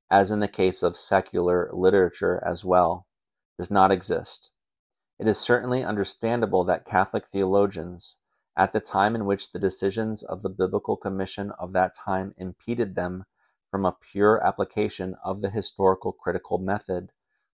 as 0.10 0.32
in 0.32 0.40
the 0.40 0.48
case 0.48 0.82
of 0.82 0.98
secular 0.98 1.70
literature 1.72 2.44
as 2.44 2.66
well, 2.66 3.06
does 3.60 3.70
not 3.70 3.92
exist. 3.92 4.50
It 5.20 5.28
is 5.28 5.38
certainly 5.38 5.84
understandable 5.84 6.64
that 6.64 6.86
Catholic 6.86 7.28
theologians, 7.28 8.18
at 8.56 8.74
the 8.74 8.80
time 8.80 9.16
in 9.16 9.26
which 9.26 9.52
the 9.52 9.60
decisions 9.60 10.24
of 10.24 10.42
the 10.42 10.50
Biblical 10.50 10.98
Commission 10.98 11.52
of 11.58 11.74
that 11.74 11.94
time 11.96 12.34
impeded 12.38 12.96
them 12.96 13.26
from 13.70 13.86
a 13.86 13.96
pure 14.12 14.46
application 14.46 15.16
of 15.24 15.42
the 15.42 15.50
historical 15.50 16.12
critical 16.12 16.58
method, 16.58 17.12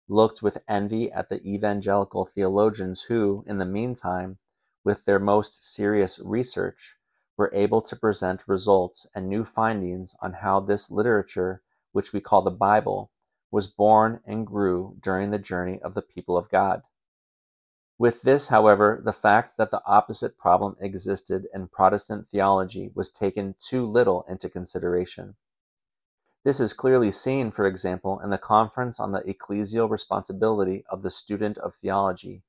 looked 0.08 0.42
with 0.42 0.58
envy 0.68 1.12
at 1.12 1.30
the 1.30 1.42
evangelical 1.46 2.26
theologians 2.26 3.04
who, 3.04 3.44
in 3.48 3.60
the 3.60 3.66
meantime, 3.66 4.40
with 4.84 5.06
their 5.06 5.20
most 5.20 5.64
serious 5.64 6.20
research, 6.20 6.96
were 7.38 7.52
able 7.54 7.82
to 7.82 7.96
present 7.96 8.48
results 8.48 9.06
and 9.14 9.28
new 9.28 9.46
findings 9.46 10.16
on 10.22 10.34
how 10.34 10.60
this 10.60 10.90
literature, 10.90 11.62
which 11.92 12.12
we 12.12 12.20
call 12.20 12.42
the 12.42 12.50
Bible, 12.50 13.12
was 13.52 13.68
born 13.68 14.20
and 14.26 14.48
grew 14.48 14.96
during 15.00 15.30
the 15.30 15.38
journey 15.38 15.80
of 15.84 15.94
the 15.94 16.02
people 16.02 16.36
of 16.36 16.50
God. 16.50 16.82
With 18.00 18.22
this, 18.22 18.50
however, 18.50 19.02
the 19.04 19.14
fact 19.14 19.58
that 19.58 19.72
the 19.72 19.82
opposite 19.84 20.38
problem 20.38 20.76
existed 20.80 21.48
in 21.52 21.68
Protestant 21.68 22.28
theology 22.28 22.92
was 22.94 23.10
taken 23.10 23.56
too 23.60 23.88
little 23.88 24.24
into 24.30 24.50
consideration. 24.50 25.36
This 26.44 26.60
is 26.60 26.74
clearly 26.74 27.12
seen, 27.12 27.50
for 27.50 27.66
example, 27.66 28.20
in 28.20 28.30
the 28.30 28.38
Conference 28.38 29.00
on 29.00 29.12
the 29.12 29.22
Ecclesial 29.22 29.90
Responsibility 29.90 30.86
of 30.90 31.02
the 31.02 31.10
Student 31.10 31.58
of 31.58 31.74
Theology, 31.74 32.44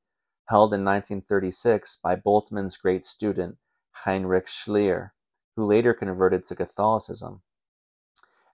held 0.49 0.75
in 0.75 0.85
1936 0.85 1.97
by 2.03 2.15
Bultmann's 2.15 2.77
great 2.77 3.07
student, 3.07 3.57
Heinrich 4.05 4.47
Schlier, 4.47 5.13
who 5.57 5.65
later 5.65 5.95
converted 5.95 6.45
to 6.45 6.57
Catholicism. 6.57 7.41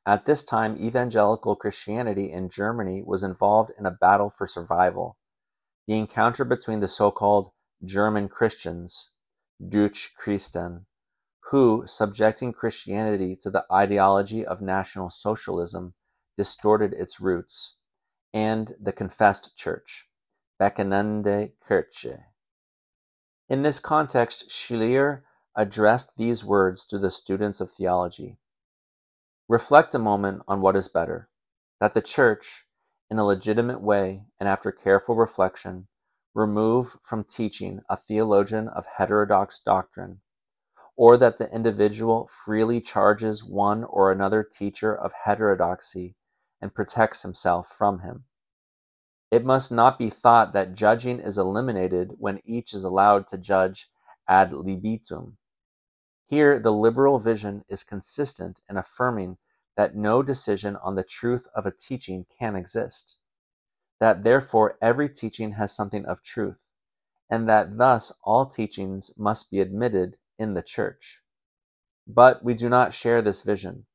At 0.07 0.27
this 0.27 0.45
time, 0.45 0.77
evangelical 0.77 1.57
Christianity 1.57 2.31
in 2.31 2.49
Germany 2.49 3.03
was 3.05 3.25
involved 3.25 3.73
in 3.79 3.85
a 3.85 3.91
battle 3.91 4.31
for 4.31 4.47
survival. 4.47 5.19
The 5.87 5.99
encounter 5.99 6.45
between 6.45 6.81
the 6.81 6.89
so-called 6.89 7.51
German 7.85 8.29
Christians, 8.29 9.11
Deutsche 9.67 10.15
Christen, 10.17 10.87
who, 11.51 11.85
subjecting 11.87 12.53
Christianity 12.53 13.37
to 13.43 13.51
the 13.51 13.65
ideology 13.71 14.47
of 14.47 14.63
National 14.63 15.11
Socialism, 15.11 15.95
distorted 16.39 16.95
its 16.95 17.21
roots, 17.21 17.77
and 18.33 18.75
the 18.81 18.93
confessed 18.93 19.57
church, 19.57 20.09
Bekennende 20.61 21.53
Kirche. 21.67 22.25
In 23.49 23.63
this 23.63 23.79
context, 23.79 24.49
Schlier 24.49 25.23
addressed 25.55 26.17
these 26.17 26.45
words 26.45 26.87
to 26.87 26.99
the 26.99 27.11
students 27.11 27.61
of 27.61 27.71
theology. 27.71 28.39
Reflect 29.49 29.95
a 29.95 29.99
moment 29.99 30.43
on 30.49 30.61
what 30.61 30.77
is 30.77 30.89
better 30.89 31.29
that 31.81 31.93
the 31.93 32.01
Church, 32.01 32.65
in 33.11 33.19
a 33.19 33.25
legitimate 33.25 33.81
way 33.81 34.23
and 34.41 34.49
after 34.49 34.73
careful 34.73 35.15
reflection, 35.15 35.87
remove 36.35 36.97
from 37.03 37.25
teaching 37.25 37.81
a 37.89 37.97
theologian 37.97 38.69
of 38.69 38.87
heterodox 38.97 39.61
doctrine, 39.61 40.21
or 40.97 41.17
that 41.17 41.39
the 41.39 41.51
individual 41.53 42.27
freely 42.27 42.81
charges 42.81 43.45
one 43.45 43.85
or 43.85 44.11
another 44.11 44.43
teacher 44.43 44.95
of 44.95 45.13
heterodoxy 45.25 46.17
and 46.61 46.75
protects 46.75 47.23
himself 47.23 47.69
from 47.69 48.01
him. 48.01 48.25
It 49.31 49.45
must 49.45 49.73
not 49.73 49.99
be 49.99 50.11
thought 50.11 50.53
that 50.53 50.75
judging 50.75 51.19
is 51.19 51.39
eliminated 51.39 52.13
when 52.19 52.41
each 52.45 52.73
is 52.73 52.85
allowed 52.85 53.27
to 53.29 53.39
judge 53.39 53.89
ad 54.29 54.53
libitum. 54.53 55.39
Here, 56.27 56.59
the 56.59 56.73
liberal 56.73 57.19
vision 57.19 57.65
is 57.69 57.83
consistent 57.83 58.61
in 58.71 58.77
affirming 58.77 59.39
that 59.77 59.97
no 59.97 60.23
decision 60.23 60.77
on 60.77 60.95
the 60.95 61.03
truth 61.03 61.47
of 61.55 61.67
a 61.67 61.73
teaching 61.73 62.27
can 62.39 62.57
exist, 62.57 63.17
that 64.01 64.25
therefore 64.25 64.79
every 64.81 65.09
teaching 65.09 65.53
has 65.53 65.75
something 65.75 66.05
of 66.07 66.23
truth, 66.23 66.65
and 67.31 67.49
that 67.49 67.79
thus 67.79 68.13
all 68.23 68.47
teachings 68.47 69.11
must 69.17 69.51
be 69.51 69.61
admitted 69.61 70.17
in 70.39 70.55
the 70.55 70.63
church. 70.63 71.21
But 72.07 72.45
we 72.45 72.55
do 72.55 72.69
not 72.69 72.93
share 72.93 73.23
this 73.23 73.43
vision. 73.43 73.87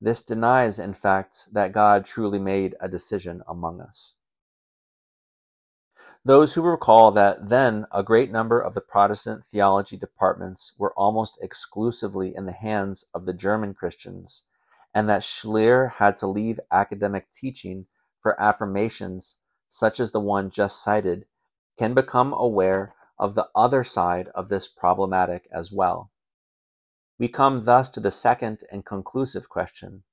This 0.00 0.22
denies, 0.22 0.78
in 0.78 0.94
fact, 0.94 1.48
that 1.52 1.72
God 1.72 2.04
truly 2.04 2.38
made 2.38 2.76
a 2.80 2.88
decision 2.88 3.42
among 3.48 3.80
us. 3.80 4.14
Those 6.24 6.54
who 6.54 6.62
recall 6.62 7.12
that 7.12 7.48
then 7.48 7.86
a 7.92 8.02
great 8.02 8.32
number 8.32 8.60
of 8.60 8.74
the 8.74 8.80
Protestant 8.80 9.44
theology 9.44 9.96
departments 9.96 10.72
were 10.76 10.92
almost 10.94 11.38
exclusively 11.40 12.34
in 12.34 12.46
the 12.46 12.52
hands 12.52 13.04
of 13.14 13.26
the 13.26 13.32
German 13.32 13.74
Christians, 13.74 14.42
and 14.96 15.10
that 15.10 15.20
Schlier 15.20 15.92
had 15.96 16.16
to 16.16 16.26
leave 16.26 16.58
academic 16.72 17.30
teaching 17.30 17.84
for 18.18 18.40
affirmations 18.40 19.36
such 19.68 20.00
as 20.00 20.10
the 20.10 20.20
one 20.20 20.48
just 20.48 20.82
cited, 20.82 21.26
can 21.76 21.92
become 21.92 22.32
aware 22.32 22.94
of 23.18 23.34
the 23.34 23.46
other 23.54 23.84
side 23.84 24.28
of 24.34 24.48
this 24.48 24.68
problematic 24.68 25.48
as 25.52 25.70
well. 25.70 26.10
We 27.18 27.28
come 27.28 27.66
thus 27.66 27.90
to 27.90 28.00
the 28.00 28.10
second 28.10 28.62
and 28.72 28.86
conclusive 28.86 29.50
question 29.50 30.04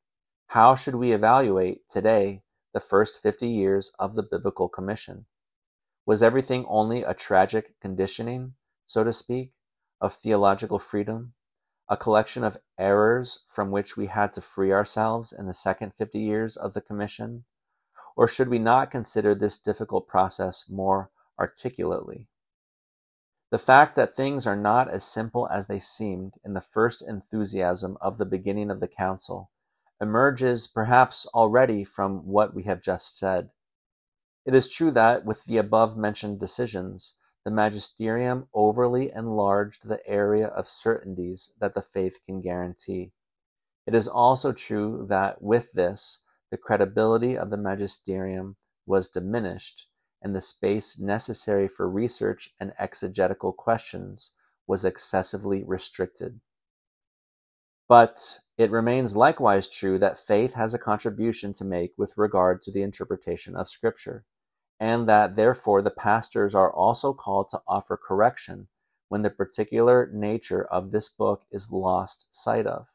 How 0.48 0.76
should 0.76 0.96
we 0.96 1.14
evaluate 1.14 1.88
today 1.88 2.44
the 2.74 2.82
first 2.82 3.22
50 3.22 3.48
years 3.48 3.94
of 3.98 4.16
the 4.16 4.24
Biblical 4.30 4.68
Commission? 4.68 5.28
Was 6.06 6.22
everything 6.22 6.66
only 6.68 7.04
a 7.04 7.14
tragic 7.14 7.80
conditioning, 7.80 8.56
so 8.86 9.06
to 9.06 9.14
speak, 9.14 9.54
of 10.02 10.12
theological 10.12 10.78
freedom, 10.78 11.36
a 11.90 11.98
collection 11.98 12.44
of 12.44 12.58
errors 12.78 13.40
from 13.48 13.72
which 13.72 13.98
we 13.98 14.08
had 14.08 14.34
to 14.34 14.42
free 14.42 14.72
ourselves 14.72 15.32
in 15.32 15.48
the 15.48 15.54
second 15.54 15.94
fifty 15.94 16.20
years 16.20 16.56
of 16.56 16.74
the 16.74 16.82
Commission? 16.82 17.44
Or 18.16 18.28
should 18.28 18.50
we 18.50 18.60
not 18.60 18.92
consider 18.92 19.34
this 19.34 19.58
difficult 19.58 20.08
process 20.08 20.66
more 20.70 21.10
articulately? 21.40 22.28
The 23.52 23.58
fact 23.60 23.96
that 23.96 24.16
things 24.16 24.48
are 24.48 24.56
not 24.56 24.90
as 24.90 25.04
simple 25.04 25.48
as 25.50 25.68
they 25.68 25.80
seemed 25.80 26.34
in 26.44 26.54
the 26.54 26.62
first 26.62 27.04
enthusiasm 27.08 27.98
of 28.02 28.18
the 28.18 28.26
beginning 28.26 28.72
of 28.72 28.80
the 28.80 28.88
Council 28.88 29.52
emerges 30.02 30.68
perhaps 30.68 31.28
already 31.34 31.84
from 31.84 32.26
what 32.26 32.54
we 32.54 32.64
have 32.64 32.82
just 32.82 33.18
said. 33.18 33.50
It 34.46 34.56
is 34.56 34.74
true 34.74 34.92
that, 34.92 35.24
with 35.24 35.46
the 35.46 35.58
above 35.58 35.96
mentioned 35.96 36.40
decisions, 36.40 37.14
the 37.46 37.52
magisterium 37.52 38.48
overly 38.54 39.12
enlarged 39.14 39.88
the 39.88 40.06
area 40.08 40.48
of 40.48 40.68
certainties 40.68 41.52
that 41.60 41.74
the 41.74 41.82
faith 41.82 42.20
can 42.26 42.42
guarantee. 42.42 43.12
It 43.86 43.94
is 43.94 44.08
also 44.08 44.54
true 44.54 45.06
that, 45.10 45.42
with 45.42 45.74
this, 45.74 46.22
the 46.52 46.58
credibility 46.58 47.38
of 47.38 47.50
the 47.50 47.58
magisterium 47.58 48.56
was 48.86 49.10
diminished, 49.10 49.88
and 50.22 50.34
the 50.34 50.42
space 50.42 50.98
necessary 50.98 51.68
for 51.68 51.90
research 51.90 52.54
and 52.60 52.72
exegetical 52.80 53.52
questions 53.52 54.32
was 54.66 54.86
excessively 54.86 55.64
restricted. 55.64 56.40
But 57.90 58.40
it 58.58 58.72
remains 58.72 59.16
likewise 59.16 59.68
true 59.68 60.00
that 60.00 60.18
faith 60.18 60.54
has 60.54 60.74
a 60.74 60.80
contribution 60.80 61.52
to 61.54 61.66
make 61.66 61.92
with 61.98 62.14
regard 62.16 62.62
to 62.62 62.72
the 62.72 62.84
interpretation 62.84 63.56
of 63.56 63.70
Scripture 63.70 64.24
and 64.84 65.08
that 65.08 65.38
therefore 65.38 65.82
the 65.82 65.90
pastors 65.90 66.54
are 66.54 66.70
also 66.70 67.14
called 67.14 67.48
to 67.48 67.62
offer 67.66 67.96
correction 67.96 68.68
when 69.08 69.22
the 69.22 69.30
particular 69.30 70.10
nature 70.12 70.66
of 70.66 70.92
this 70.92 71.08
book 71.08 71.44
is 71.50 71.72
lost 71.72 72.28
sight 72.32 72.68
of, 72.68 72.90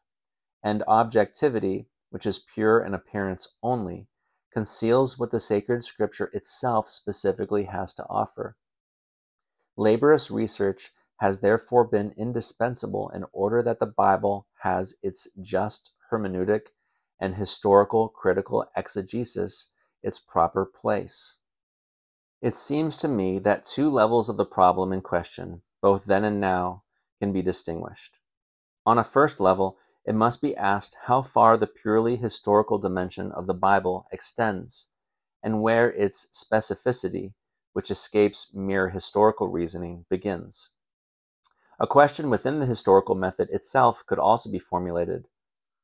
and 0.62 0.84
objectivity, 0.86 1.88
which 2.10 2.26
is 2.26 2.44
pure 2.52 2.84
in 2.84 2.92
appearance 2.92 3.48
only, 3.62 4.06
conceals 4.52 5.18
what 5.18 5.30
the 5.30 5.40
sacred 5.40 5.82
scripture 5.82 6.30
itself 6.34 6.90
specifically 6.90 7.64
has 7.64 7.94
to 7.94 8.04
offer. 8.10 8.58
Laborious 9.74 10.30
research 10.30 10.92
has 11.20 11.40
therefore 11.40 11.86
been 11.86 12.12
indispensable 12.18 13.08
in 13.14 13.24
order 13.32 13.62
that 13.62 13.80
the 13.80 13.86
Bible 13.86 14.46
has 14.60 14.94
its 15.02 15.26
just 15.40 15.94
hermeneutic 16.12 16.66
and 17.18 17.36
historical 17.36 18.10
critical 18.10 18.66
exegesis 18.76 19.68
its 20.02 20.20
proper 20.20 20.66
place. 20.66 21.37
It 22.40 22.54
seems 22.54 22.96
to 22.98 23.08
me 23.08 23.40
that 23.40 23.66
two 23.66 23.90
levels 23.90 24.28
of 24.28 24.36
the 24.36 24.44
problem 24.44 24.92
in 24.92 25.00
question, 25.00 25.62
both 25.80 26.04
then 26.04 26.24
and 26.24 26.40
now, 26.40 26.84
can 27.18 27.32
be 27.32 27.42
distinguished. 27.42 28.20
On 28.86 28.96
a 28.96 29.04
first 29.04 29.40
level, 29.40 29.76
it 30.04 30.14
must 30.14 30.40
be 30.40 30.56
asked 30.56 30.96
how 31.04 31.22
far 31.22 31.56
the 31.56 31.66
purely 31.66 32.16
historical 32.16 32.78
dimension 32.78 33.32
of 33.32 33.46
the 33.46 33.54
Bible 33.54 34.06
extends, 34.12 34.86
and 35.42 35.62
where 35.62 35.90
its 35.92 36.28
specificity, 36.32 37.34
which 37.72 37.90
escapes 37.90 38.50
mere 38.54 38.90
historical 38.90 39.48
reasoning, 39.48 40.06
begins. 40.08 40.70
A 41.80 41.86
question 41.86 42.30
within 42.30 42.60
the 42.60 42.66
historical 42.66 43.14
method 43.14 43.48
itself 43.50 44.04
could 44.06 44.18
also 44.18 44.50
be 44.50 44.58
formulated. 44.58 45.26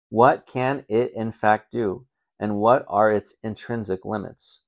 What 0.08 0.46
can 0.46 0.84
it 0.88 1.12
in 1.14 1.32
fact 1.32 1.72
do, 1.72 2.06
and 2.38 2.58
what 2.58 2.84
are 2.88 3.12
its 3.12 3.34
intrinsic 3.42 4.04
limits? 4.04 4.63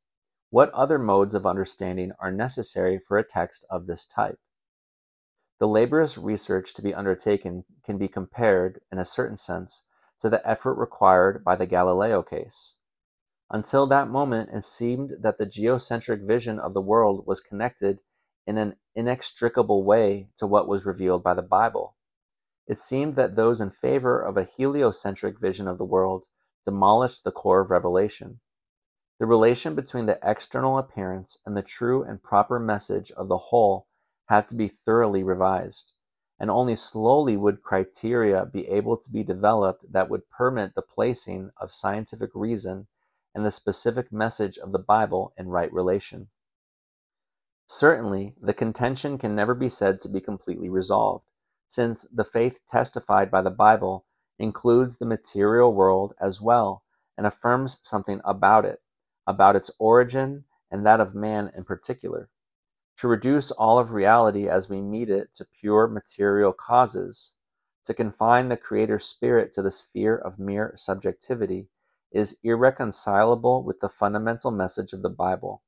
What 0.50 0.70
other 0.72 0.98
modes 0.98 1.34
of 1.34 1.44
understanding 1.44 2.12
are 2.20 2.30
necessary 2.30 2.98
for 2.98 3.18
a 3.18 3.24
text 3.24 3.64
of 3.68 3.86
this 3.86 4.04
type? 4.04 4.38
The 5.58 5.66
laborious 5.66 6.16
research 6.16 6.72
to 6.74 6.82
be 6.82 6.94
undertaken 6.94 7.64
can 7.84 7.98
be 7.98 8.08
compared, 8.08 8.80
in 8.92 8.98
a 8.98 9.04
certain 9.04 9.36
sense, 9.36 9.82
to 10.20 10.30
the 10.30 10.46
effort 10.48 10.74
required 10.74 11.42
by 11.42 11.56
the 11.56 11.66
Galileo 11.66 12.22
case. 12.22 12.76
Until 13.50 13.86
that 13.86 14.08
moment, 14.08 14.50
it 14.52 14.64
seemed 14.64 15.14
that 15.20 15.38
the 15.38 15.46
geocentric 15.46 16.22
vision 16.22 16.58
of 16.58 16.74
the 16.74 16.80
world 16.80 17.26
was 17.26 17.40
connected 17.40 18.02
in 18.46 18.58
an 18.58 18.76
inextricable 18.94 19.82
way 19.84 20.28
to 20.36 20.46
what 20.46 20.68
was 20.68 20.86
revealed 20.86 21.22
by 21.22 21.34
the 21.34 21.42
Bible. 21.42 21.96
It 22.66 22.78
seemed 22.78 23.16
that 23.16 23.34
those 23.34 23.60
in 23.60 23.70
favor 23.70 24.20
of 24.20 24.36
a 24.36 24.44
heliocentric 24.44 25.40
vision 25.40 25.66
of 25.68 25.78
the 25.78 25.84
world 25.84 26.26
demolished 26.64 27.24
the 27.24 27.32
core 27.32 27.60
of 27.60 27.70
revelation. 27.70 28.40
The 29.18 29.26
relation 29.26 29.74
between 29.74 30.04
the 30.04 30.18
external 30.22 30.76
appearance 30.76 31.38
and 31.46 31.56
the 31.56 31.62
true 31.62 32.02
and 32.02 32.22
proper 32.22 32.58
message 32.58 33.10
of 33.12 33.28
the 33.28 33.38
whole 33.38 33.86
had 34.28 34.46
to 34.48 34.54
be 34.54 34.68
thoroughly 34.68 35.22
revised, 35.22 35.92
and 36.38 36.50
only 36.50 36.76
slowly 36.76 37.34
would 37.34 37.62
criteria 37.62 38.44
be 38.44 38.68
able 38.68 38.98
to 38.98 39.10
be 39.10 39.22
developed 39.22 39.90
that 39.90 40.10
would 40.10 40.28
permit 40.28 40.74
the 40.74 40.82
placing 40.82 41.50
of 41.56 41.72
scientific 41.72 42.30
reason 42.34 42.88
and 43.34 43.46
the 43.46 43.50
specific 43.50 44.12
message 44.12 44.58
of 44.58 44.72
the 44.72 44.78
Bible 44.78 45.32
in 45.38 45.48
right 45.48 45.72
relation. 45.72 46.28
Certainly, 47.66 48.34
the 48.40 48.54
contention 48.54 49.16
can 49.16 49.34
never 49.34 49.54
be 49.54 49.70
said 49.70 49.98
to 50.00 50.10
be 50.10 50.20
completely 50.20 50.68
resolved, 50.68 51.24
since 51.66 52.02
the 52.12 52.24
faith 52.24 52.60
testified 52.68 53.30
by 53.30 53.40
the 53.40 53.50
Bible 53.50 54.04
includes 54.38 54.98
the 54.98 55.06
material 55.06 55.72
world 55.72 56.14
as 56.20 56.42
well 56.42 56.82
and 57.16 57.26
affirms 57.26 57.78
something 57.82 58.20
about 58.22 58.66
it 58.66 58.82
about 59.26 59.56
its 59.56 59.70
origin 59.78 60.44
and 60.70 60.86
that 60.86 61.00
of 61.00 61.14
man 61.14 61.50
in 61.56 61.64
particular. 61.64 62.28
To 62.98 63.08
reduce 63.08 63.50
all 63.50 63.78
of 63.78 63.92
reality 63.92 64.48
as 64.48 64.68
we 64.68 64.80
meet 64.80 65.10
it 65.10 65.34
to 65.34 65.46
pure 65.60 65.86
material 65.86 66.52
causes, 66.52 67.34
to 67.84 67.94
confine 67.94 68.48
the 68.48 68.56
Creator 68.56 68.98
Spirit 68.98 69.52
to 69.52 69.62
the 69.62 69.70
sphere 69.70 70.16
of 70.16 70.38
mere 70.38 70.72
subjectivity, 70.76 71.68
is 72.10 72.38
irreconcilable 72.42 73.62
with 73.62 73.80
the 73.80 73.88
fundamental 73.88 74.50
message 74.50 74.92
of 74.92 75.02
the 75.02 75.10
Bible. 75.10 75.62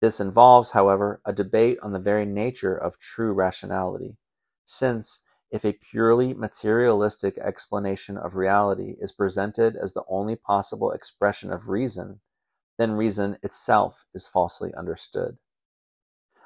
This 0.00 0.20
involves, 0.20 0.70
however, 0.70 1.20
a 1.24 1.32
debate 1.32 1.78
on 1.82 1.92
the 1.92 1.98
very 1.98 2.26
nature 2.26 2.76
of 2.76 2.98
true 2.98 3.32
rationality, 3.32 4.16
since, 4.64 5.20
if 5.50 5.64
a 5.64 5.72
purely 5.72 6.34
materialistic 6.34 7.38
explanation 7.38 8.16
of 8.16 8.36
reality 8.36 8.96
is 9.00 9.12
presented 9.12 9.76
as 9.76 9.94
the 9.94 10.04
only 10.08 10.36
possible 10.36 10.92
expression 10.92 11.50
of 11.52 11.68
reason, 11.68 12.20
then 12.78 12.92
reason 12.92 13.38
itself 13.42 14.06
is 14.14 14.26
falsely 14.26 14.72
understood. 14.74 15.38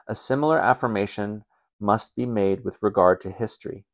A 0.07 0.15
similar 0.15 0.59
affirmation 0.59 1.45
must 1.81 2.17
be 2.17 2.27
made 2.27 2.65
with 2.65 2.79
regard 2.81 3.21
to 3.23 3.31
history. 3.31 3.85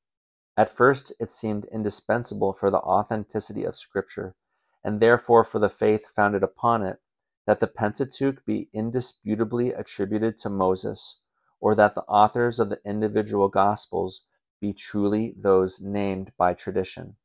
At 0.56 0.70
first, 0.70 1.12
it 1.20 1.30
seemed 1.30 1.66
indispensable 1.66 2.52
for 2.52 2.70
the 2.70 2.78
authenticity 2.78 3.64
of 3.64 3.76
Scripture, 3.76 4.34
and 4.82 5.00
therefore 5.00 5.44
for 5.44 5.58
the 5.58 5.68
faith 5.68 6.06
founded 6.06 6.42
upon 6.42 6.82
it, 6.82 7.00
that 7.46 7.60
the 7.60 7.66
Pentateuch 7.66 8.44
be 8.44 8.68
indisputably 8.72 9.72
attributed 9.72 10.38
to 10.38 10.50
Moses, 10.50 11.20
or 11.60 11.74
that 11.74 11.94
the 11.94 12.02
authors 12.02 12.58
of 12.58 12.70
the 12.70 12.80
individual 12.84 13.48
Gospels 13.48 14.22
be 14.60 14.72
truly 14.72 15.34
those 15.36 15.80
named 15.80 16.32
by 16.38 16.54
tradition. 16.54 17.16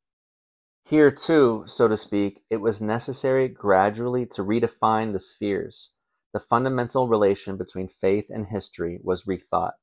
Here, 0.84 1.10
too, 1.10 1.64
so 1.66 1.88
to 1.88 1.96
speak, 1.96 2.42
it 2.50 2.58
was 2.58 2.80
necessary 2.80 3.48
gradually 3.48 4.26
to 4.26 4.44
redefine 4.44 5.12
the 5.12 5.20
spheres. 5.20 5.92
The 6.32 6.40
fundamental 6.40 7.08
relation 7.08 7.56
between 7.56 7.88
faith 7.88 8.28
and 8.28 8.46
history 8.46 9.00
was 9.02 9.24
rethought. 9.24 9.74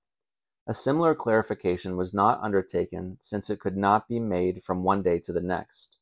A 0.67 0.73
similar 0.73 1.15
clarification 1.15 1.97
was 1.97 2.13
not 2.13 2.39
undertaken 2.43 3.17
since 3.21 3.49
it 3.49 3.59
could 3.59 3.75
not 3.75 4.07
be 4.07 4.19
made 4.19 4.61
from 4.61 4.83
one 4.83 5.01
day 5.01 5.19
to 5.21 5.33
the 5.33 5.41
next. 5.41 5.97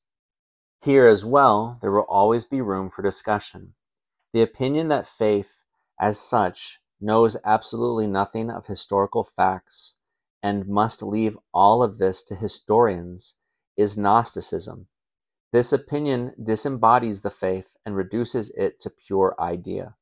Here 0.81 1.07
as 1.07 1.23
well, 1.23 1.79
there 1.81 1.91
will 1.91 2.01
always 2.09 2.43
be 2.43 2.59
room 2.59 2.89
for 2.89 3.01
discussion. 3.01 3.75
The 4.33 4.41
opinion 4.41 4.89
that 4.89 5.07
faith, 5.07 5.61
as 5.99 6.19
such, 6.19 6.81
knows 6.99 7.37
absolutely 7.45 8.07
nothing 8.07 8.49
of 8.49 8.67
historical 8.67 9.23
facts 9.23 9.95
and 10.43 10.67
must 10.67 11.01
leave 11.01 11.37
all 11.53 11.81
of 11.81 11.97
this 11.97 12.21
to 12.23 12.35
historians 12.35 13.35
is 13.77 13.97
Gnosticism. 13.97 14.87
This 15.53 15.71
opinion 15.71 16.33
disembodies 16.41 17.21
the 17.21 17.29
faith 17.29 17.77
and 17.85 17.95
reduces 17.95 18.49
it 18.57 18.79
to 18.81 18.89
pure 18.89 19.35
idea. 19.39 19.95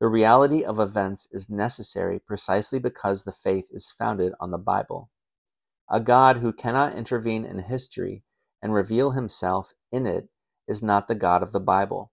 The 0.00 0.06
reality 0.06 0.64
of 0.64 0.78
events 0.78 1.28
is 1.30 1.50
necessary 1.50 2.18
precisely 2.18 2.78
because 2.78 3.24
the 3.24 3.32
faith 3.32 3.66
is 3.70 3.90
founded 3.90 4.32
on 4.40 4.50
the 4.50 4.58
Bible. 4.58 5.10
A 5.90 6.00
God 6.00 6.38
who 6.38 6.52
cannot 6.52 6.96
intervene 6.96 7.44
in 7.44 7.58
history 7.58 8.22
and 8.62 8.72
reveal 8.72 9.10
himself 9.10 9.74
in 9.92 10.06
it 10.06 10.28
is 10.66 10.82
not 10.82 11.08
the 11.08 11.14
God 11.14 11.42
of 11.42 11.52
the 11.52 11.60
Bible. 11.60 12.12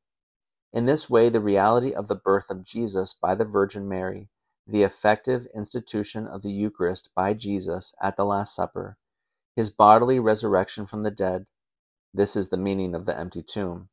In 0.73 0.85
this 0.85 1.09
way, 1.09 1.29
the 1.29 1.39
reality 1.39 1.93
of 1.93 2.07
the 2.07 2.15
birth 2.15 2.49
of 2.49 2.65
Jesus 2.65 3.13
by 3.13 3.35
the 3.35 3.45
Virgin 3.45 3.87
Mary, 3.87 4.29
the 4.65 4.83
effective 4.83 5.47
institution 5.55 6.27
of 6.27 6.41
the 6.41 6.51
Eucharist 6.51 7.09
by 7.15 7.33
Jesus 7.33 7.93
at 8.01 8.17
the 8.17 8.25
Last 8.25 8.53
Supper, 8.53 8.97
his 9.57 9.71
bodily 9.71 10.19
resurrection 10.19 10.85
from 10.85 11.01
the 11.01 11.09
dead, 11.09 11.47
this 12.13 12.35
is 12.35 12.49
the 12.49 12.57
meaning 12.57 12.93
of 12.93 13.07
the 13.07 13.17
empty 13.17 13.41
tomb, 13.41 13.89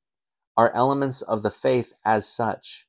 are 0.59 0.71
elements 0.75 1.23
of 1.23 1.43
the 1.43 1.51
faith 1.51 1.95
as 2.05 2.29
such 2.29 2.87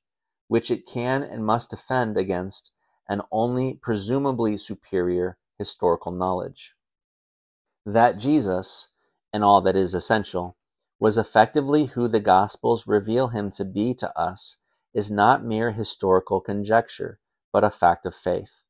which 0.50 0.70
it 0.70 0.86
can 0.86 1.24
and 1.24 1.46
must 1.46 1.70
defend 1.70 2.18
against 2.18 2.72
an 3.08 3.22
only 3.32 3.80
presumably 3.82 4.58
superior 4.58 5.38
historical 5.58 6.12
knowledge. 6.12 6.76
That 7.86 8.20
Jesus, 8.20 8.90
and 9.32 9.42
all 9.42 9.62
that 9.62 9.78
is 9.78 9.94
essential, 9.94 10.58
was 11.00 11.18
effectively 11.18 11.86
who 11.86 12.10
the 12.10 12.20
Gospels 12.20 12.86
reveal 12.86 13.30
him 13.30 13.52
to 13.52 13.64
be 13.64 13.94
to 13.94 14.20
us 14.20 14.58
is 14.94 15.10
not 15.10 15.46
mere 15.46 15.72
historical 15.72 16.42
conjecture, 16.42 17.20
but 17.54 17.64
a 17.64 17.70
fact 17.70 18.06
of 18.06 18.14
faith. 18.14 18.65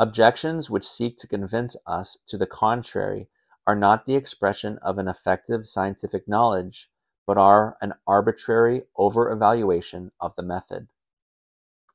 Objections 0.00 0.70
which 0.70 0.86
seek 0.86 1.16
to 1.16 1.26
convince 1.26 1.76
us 1.84 2.18
to 2.28 2.38
the 2.38 2.46
contrary 2.46 3.28
are 3.66 3.74
not 3.74 4.06
the 4.06 4.14
expression 4.14 4.78
of 4.78 4.96
an 4.96 5.08
effective 5.08 5.66
scientific 5.66 6.28
knowledge, 6.28 6.88
but 7.26 7.36
are 7.36 7.76
an 7.80 7.94
arbitrary 8.06 8.84
over-evaluation 8.96 10.12
of 10.20 10.36
the 10.36 10.42
method. 10.42 10.86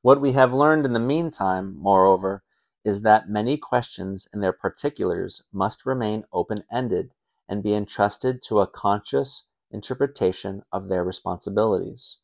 What 0.02 0.20
we 0.20 0.32
have 0.32 0.52
learned 0.52 0.84
in 0.84 0.92
the 0.92 1.00
meantime, 1.00 1.74
moreover, 1.78 2.42
is 2.84 3.00
that 3.02 3.30
many 3.30 3.56
questions 3.56 4.28
in 4.34 4.40
their 4.40 4.52
particulars 4.52 5.42
must 5.50 5.86
remain 5.86 6.24
open-ended 6.30 7.14
and 7.48 7.62
be 7.62 7.74
entrusted 7.74 8.42
to 8.42 8.60
a 8.60 8.66
conscious 8.66 9.46
interpretation 9.70 10.62
of 10.70 10.90
their 10.90 11.02
responsibilities. 11.02 12.18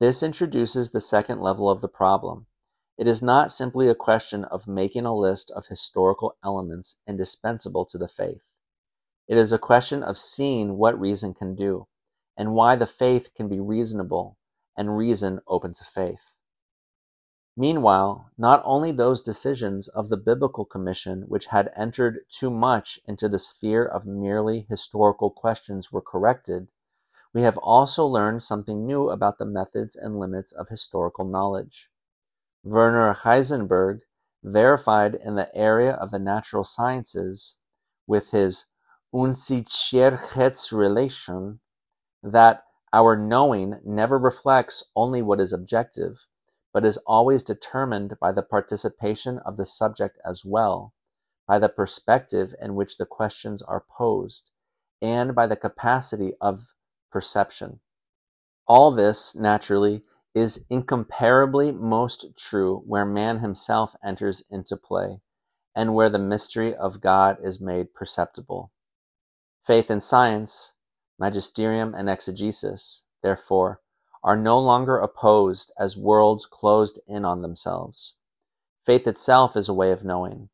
This 0.00 0.22
introduces 0.22 0.90
the 0.90 1.00
second 1.00 1.42
level 1.42 1.68
of 1.68 1.82
the 1.82 1.88
problem. 1.88 2.46
It 2.96 3.08
is 3.08 3.22
not 3.22 3.50
simply 3.50 3.88
a 3.88 3.94
question 3.94 4.44
of 4.44 4.68
making 4.68 5.04
a 5.04 5.16
list 5.16 5.50
of 5.50 5.66
historical 5.66 6.36
elements 6.44 6.96
indispensable 7.08 7.84
to 7.86 7.98
the 7.98 8.06
faith. 8.06 8.42
It 9.26 9.36
is 9.36 9.52
a 9.52 9.58
question 9.58 10.02
of 10.02 10.16
seeing 10.16 10.76
what 10.76 10.98
reason 10.98 11.34
can 11.34 11.56
do, 11.56 11.88
and 12.36 12.54
why 12.54 12.76
the 12.76 12.86
faith 12.86 13.30
can 13.34 13.48
be 13.48 13.58
reasonable, 13.58 14.38
and 14.76 14.96
reason 14.96 15.40
open 15.48 15.72
to 15.74 15.84
faith. 15.84 16.36
Meanwhile, 17.56 18.30
not 18.36 18.62
only 18.64 18.92
those 18.92 19.22
decisions 19.22 19.88
of 19.88 20.08
the 20.08 20.16
Biblical 20.16 20.64
Commission 20.64 21.22
which 21.28 21.46
had 21.46 21.72
entered 21.76 22.20
too 22.28 22.50
much 22.50 23.00
into 23.06 23.28
the 23.28 23.38
sphere 23.38 23.84
of 23.84 24.06
merely 24.06 24.66
historical 24.68 25.30
questions 25.30 25.90
were 25.90 26.00
corrected, 26.00 26.68
we 27.32 27.42
have 27.42 27.58
also 27.58 28.06
learned 28.06 28.42
something 28.42 28.86
new 28.86 29.08
about 29.08 29.38
the 29.38 29.46
methods 29.46 29.96
and 29.96 30.18
limits 30.18 30.52
of 30.52 30.68
historical 30.68 31.24
knowledge. 31.24 31.90
Werner 32.64 33.14
Heisenberg 33.24 34.00
verified 34.42 35.14
in 35.14 35.34
the 35.34 35.54
area 35.54 35.92
of 35.92 36.10
the 36.10 36.18
natural 36.18 36.64
sciences 36.64 37.58
with 38.06 38.30
his 38.30 38.64
Unsicherheitsrelation 39.14 41.58
that 42.22 42.64
our 42.92 43.16
knowing 43.16 43.80
never 43.84 44.18
reflects 44.18 44.82
only 44.96 45.20
what 45.20 45.40
is 45.40 45.52
objective, 45.52 46.26
but 46.72 46.86
is 46.86 46.96
always 47.06 47.42
determined 47.42 48.14
by 48.18 48.32
the 48.32 48.42
participation 48.42 49.38
of 49.44 49.58
the 49.58 49.66
subject 49.66 50.18
as 50.24 50.42
well, 50.44 50.94
by 51.46 51.58
the 51.58 51.68
perspective 51.68 52.54
in 52.60 52.74
which 52.74 52.96
the 52.96 53.04
questions 53.04 53.60
are 53.60 53.84
posed, 53.96 54.50
and 55.02 55.34
by 55.34 55.46
the 55.46 55.56
capacity 55.56 56.32
of 56.40 56.72
perception. 57.12 57.80
All 58.66 58.90
this, 58.90 59.34
naturally, 59.34 60.02
is 60.34 60.64
incomparably 60.68 61.70
most 61.70 62.26
true 62.36 62.82
where 62.86 63.04
man 63.04 63.38
himself 63.38 63.94
enters 64.04 64.42
into 64.50 64.76
play, 64.76 65.20
and 65.74 65.94
where 65.94 66.08
the 66.10 66.18
mystery 66.18 66.74
of 66.74 67.00
God 67.00 67.38
is 67.42 67.60
made 67.60 67.94
perceptible. 67.94 68.72
Faith 69.64 69.90
and 69.90 70.02
science, 70.02 70.74
magisterium 71.18 71.94
and 71.94 72.10
exegesis, 72.10 73.04
therefore, 73.22 73.80
are 74.22 74.36
no 74.36 74.58
longer 74.58 74.98
opposed 74.98 75.70
as 75.78 75.96
worlds 75.96 76.46
closed 76.46 76.98
in 77.06 77.24
on 77.24 77.42
themselves. 77.42 78.14
Faith 78.84 79.06
itself 79.06 79.56
is 79.56 79.68
a 79.68 79.74
way 79.74 79.90
of 79.92 80.04
knowing. 80.04 80.48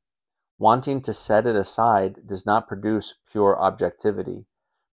Wanting 0.59 1.01
to 1.03 1.14
set 1.14 1.47
it 1.47 1.57
aside 1.57 2.27
does 2.27 2.45
not 2.45 2.69
produce 2.69 3.14
pure 3.31 3.59
objectivity, 3.59 4.45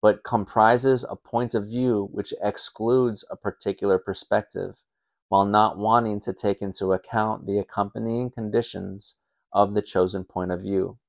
but 0.03 0.23
comprises 0.23 1.03
a 1.09 1.15
point 1.15 1.55
of 1.55 1.67
view 1.67 2.09
which 2.11 2.33
excludes 2.43 3.25
a 3.31 3.35
particular 3.35 3.97
perspective, 3.97 4.83
while 5.29 5.45
not 5.45 5.79
wanting 5.79 6.19
to 6.19 6.33
take 6.33 6.61
into 6.61 6.93
account 6.93 7.47
the 7.47 7.57
accompanying 7.57 8.29
conditions 8.29 9.15
of 9.51 9.73
the 9.73 9.81
chosen 9.81 10.23
point 10.23 10.51
of 10.51 10.61
view. 10.61 10.99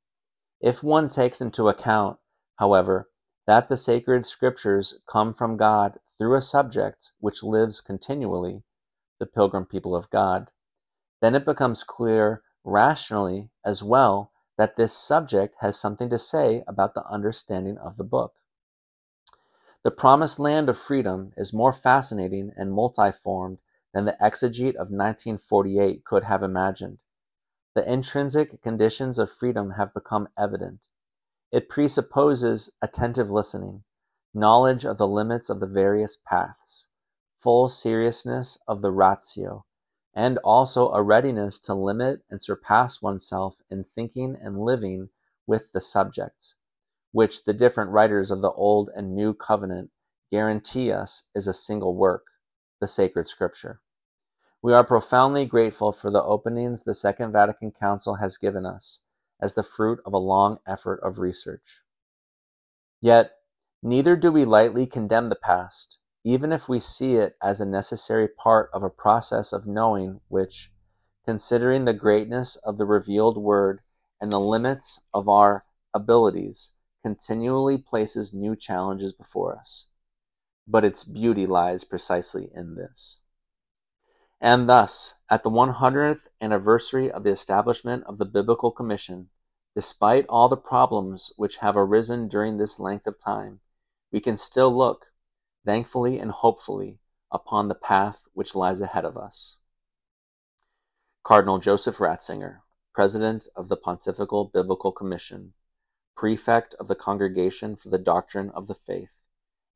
If 0.61 0.83
one 0.83 1.11
takes 1.11 1.43
into 1.43 1.69
account 1.69 2.19
However, 2.57 3.11
that 3.47 3.69
the 3.69 3.77
sacred 3.77 4.27
Scriptures 4.27 4.95
come 5.07 5.35
from 5.35 5.57
God 5.57 5.99
through 6.19 6.37
a 6.37 6.43
subject 6.43 7.11
which 7.19 7.43
lives 7.43 7.81
continually, 7.81 8.63
the 9.19 9.27
pilgrim 9.27 9.67
people 9.67 9.95
of 9.97 10.11
God, 10.11 10.51
then 11.21 11.35
it 11.35 11.45
becomes 11.45 11.83
clear 11.83 12.43
rationally 12.63 13.51
as 13.65 13.83
well 13.83 14.33
that 14.57 14.77
this 14.77 14.97
subject 14.97 15.57
has 15.61 15.79
something 15.79 16.09
to 16.11 16.19
say 16.19 16.63
about 16.69 16.95
the 16.95 17.05
understanding 17.07 17.77
of 17.79 17.97
the 17.97 18.05
book. 18.05 18.35
The 19.85 19.91
promised 19.91 20.41
land 20.41 20.71
of 20.71 20.79
freedom 20.79 21.35
is 21.37 21.53
more 21.53 21.73
fascinating 21.73 22.53
and 22.57 22.73
multiform 22.73 23.59
than 23.93 24.07
the 24.07 24.17
exegete 24.19 24.77
of 24.77 24.91
1948 24.91 26.07
could 26.07 26.25
have 26.25 26.43
imagined. 26.43 26.99
The 27.75 27.87
intrinsic 27.87 28.63
conditions 28.63 29.19
of 29.19 29.31
freedom 29.31 29.73
have 29.73 29.93
become 29.93 30.29
evident. 30.39 30.81
It 31.53 31.69
presupposes 31.69 32.71
attentive 32.81 33.31
listening, 33.31 33.85
knowledge 34.33 34.87
of 34.87 34.97
the 34.97 35.07
limits 35.07 35.51
of 35.51 35.61
the 35.61 35.67
various 35.67 36.17
paths, 36.17 36.89
full 37.39 37.69
seriousness 37.69 38.57
of 38.67 38.81
the 38.81 38.91
ratio, 38.91 39.67
and 40.15 40.39
also 40.39 40.93
a 40.93 41.03
readiness 41.03 41.59
to 41.59 41.75
limit 41.75 42.23
and 42.31 42.41
surpass 42.41 43.03
oneself 43.03 43.61
in 43.71 43.85
thinking 43.95 44.35
and 44.41 44.59
living 44.59 45.11
with 45.47 45.73
the 45.73 45.81
subject, 45.83 46.54
which 47.15 47.45
the 47.45 47.53
different 47.53 47.93
writers 47.93 48.33
of 48.33 48.43
the 48.43 48.51
Old 48.51 48.91
and 48.97 49.15
New 49.15 49.35
Covenant 49.35 49.91
guarantee 50.33 50.91
us 50.91 51.23
is 51.33 51.47
a 51.47 51.55
single 51.55 51.95
work, 51.95 52.25
the 52.81 52.89
sacred 52.89 53.29
scripture. 53.29 53.81
We 54.61 54.73
are 54.73 54.83
profoundly 54.83 55.47
grateful 55.47 55.93
for 55.93 56.11
the 56.11 56.25
openings 56.25 56.83
the 56.83 56.93
Second 56.93 57.31
Vatican 57.31 57.71
Council 57.71 58.17
has 58.17 58.37
given 58.37 58.67
us 58.67 58.99
as 59.41 59.55
the 59.55 59.63
fruit 59.63 60.01
of 60.05 60.13
a 60.13 60.19
long 60.19 60.59
effort 60.67 60.99
of 61.05 61.21
research. 61.21 61.83
Yet, 63.01 63.31
neither 63.81 64.17
do 64.17 64.33
we 64.33 64.45
lightly 64.45 64.85
condemn 64.85 65.29
the 65.29 65.37
past, 65.37 65.99
even 66.25 66.51
if 66.51 66.69
we 66.69 66.81
see 66.81 67.15
it 67.15 67.37
as 67.41 67.61
a 67.61 67.65
necessary 67.65 68.27
part 68.27 68.71
of 68.75 68.83
a 68.83 68.91
process 68.91 69.53
of 69.53 69.69
knowing 69.69 70.21
which, 70.27 70.73
considering 71.25 71.85
the 71.85 71.93
greatness 71.93 72.57
of 72.57 72.77
the 72.77 72.85
revealed 72.85 73.39
word 73.39 73.83
and 74.21 74.33
the 74.33 74.41
limits 74.41 74.99
of 75.15 75.29
our 75.29 75.65
abilities, 75.95 76.73
continually 77.05 77.77
places 77.77 78.33
new 78.33 78.57
challenges 78.57 79.13
before 79.13 79.55
us. 79.55 79.89
But 80.67 80.87
its 80.87 81.05
beauty 81.05 81.47
lies 81.47 81.85
precisely 81.85 82.49
in 82.55 82.77
this. 82.77 83.19
And 84.41 84.67
thus, 84.67 85.17
at 85.29 85.43
the 85.43 85.51
100th 85.51 86.29
anniversary 86.41 87.11
of 87.11 87.23
the 87.23 87.31
establishment 87.31 88.05
of 88.07 88.17
the 88.17 88.25
Biblical 88.25 88.71
Commission, 88.71 89.29
despite 89.75 90.25
all 90.31 90.49
the 90.49 90.57
problems 90.57 91.31
which 91.37 91.59
have 91.59 91.77
arisen 91.77 92.27
during 92.27 92.57
this 92.57 92.81
length 92.81 93.07
of 93.07 93.19
time, 93.19 93.61
we 94.11 94.19
can 94.19 94.39
still 94.39 94.75
look, 94.75 95.09
thankfully 95.67 96.19
and 96.19 96.31
hopefully, 96.31 97.01
upon 97.31 97.69
the 97.69 97.75
path 97.75 98.25
which 98.33 98.55
lies 98.55 98.81
ahead 98.81 99.05
of 99.05 99.19
us. 99.19 99.59
Cardinal 101.23 101.59
Joseph 101.59 101.99
Ratzinger, 101.99 102.61
President 102.95 103.47
of 103.55 103.69
the 103.69 103.77
Pontifical 103.77 104.47
Biblical 104.47 104.91
Commission, 104.91 105.53
Prefect 106.17 106.75
of 106.75 106.89
the 106.89 106.95
Congregation 106.95 107.77
for 107.77 107.89
the 107.89 107.99
Doctrine 107.99 108.51
of 108.51 108.67
the 108.67 108.75
Faith, 108.75 109.21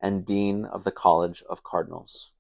and 0.01 0.25
Dean 0.25 0.65
of 0.65 0.85
the 0.85 0.93
College 0.93 1.43
of 1.49 1.65
Cardinals. 1.65 2.33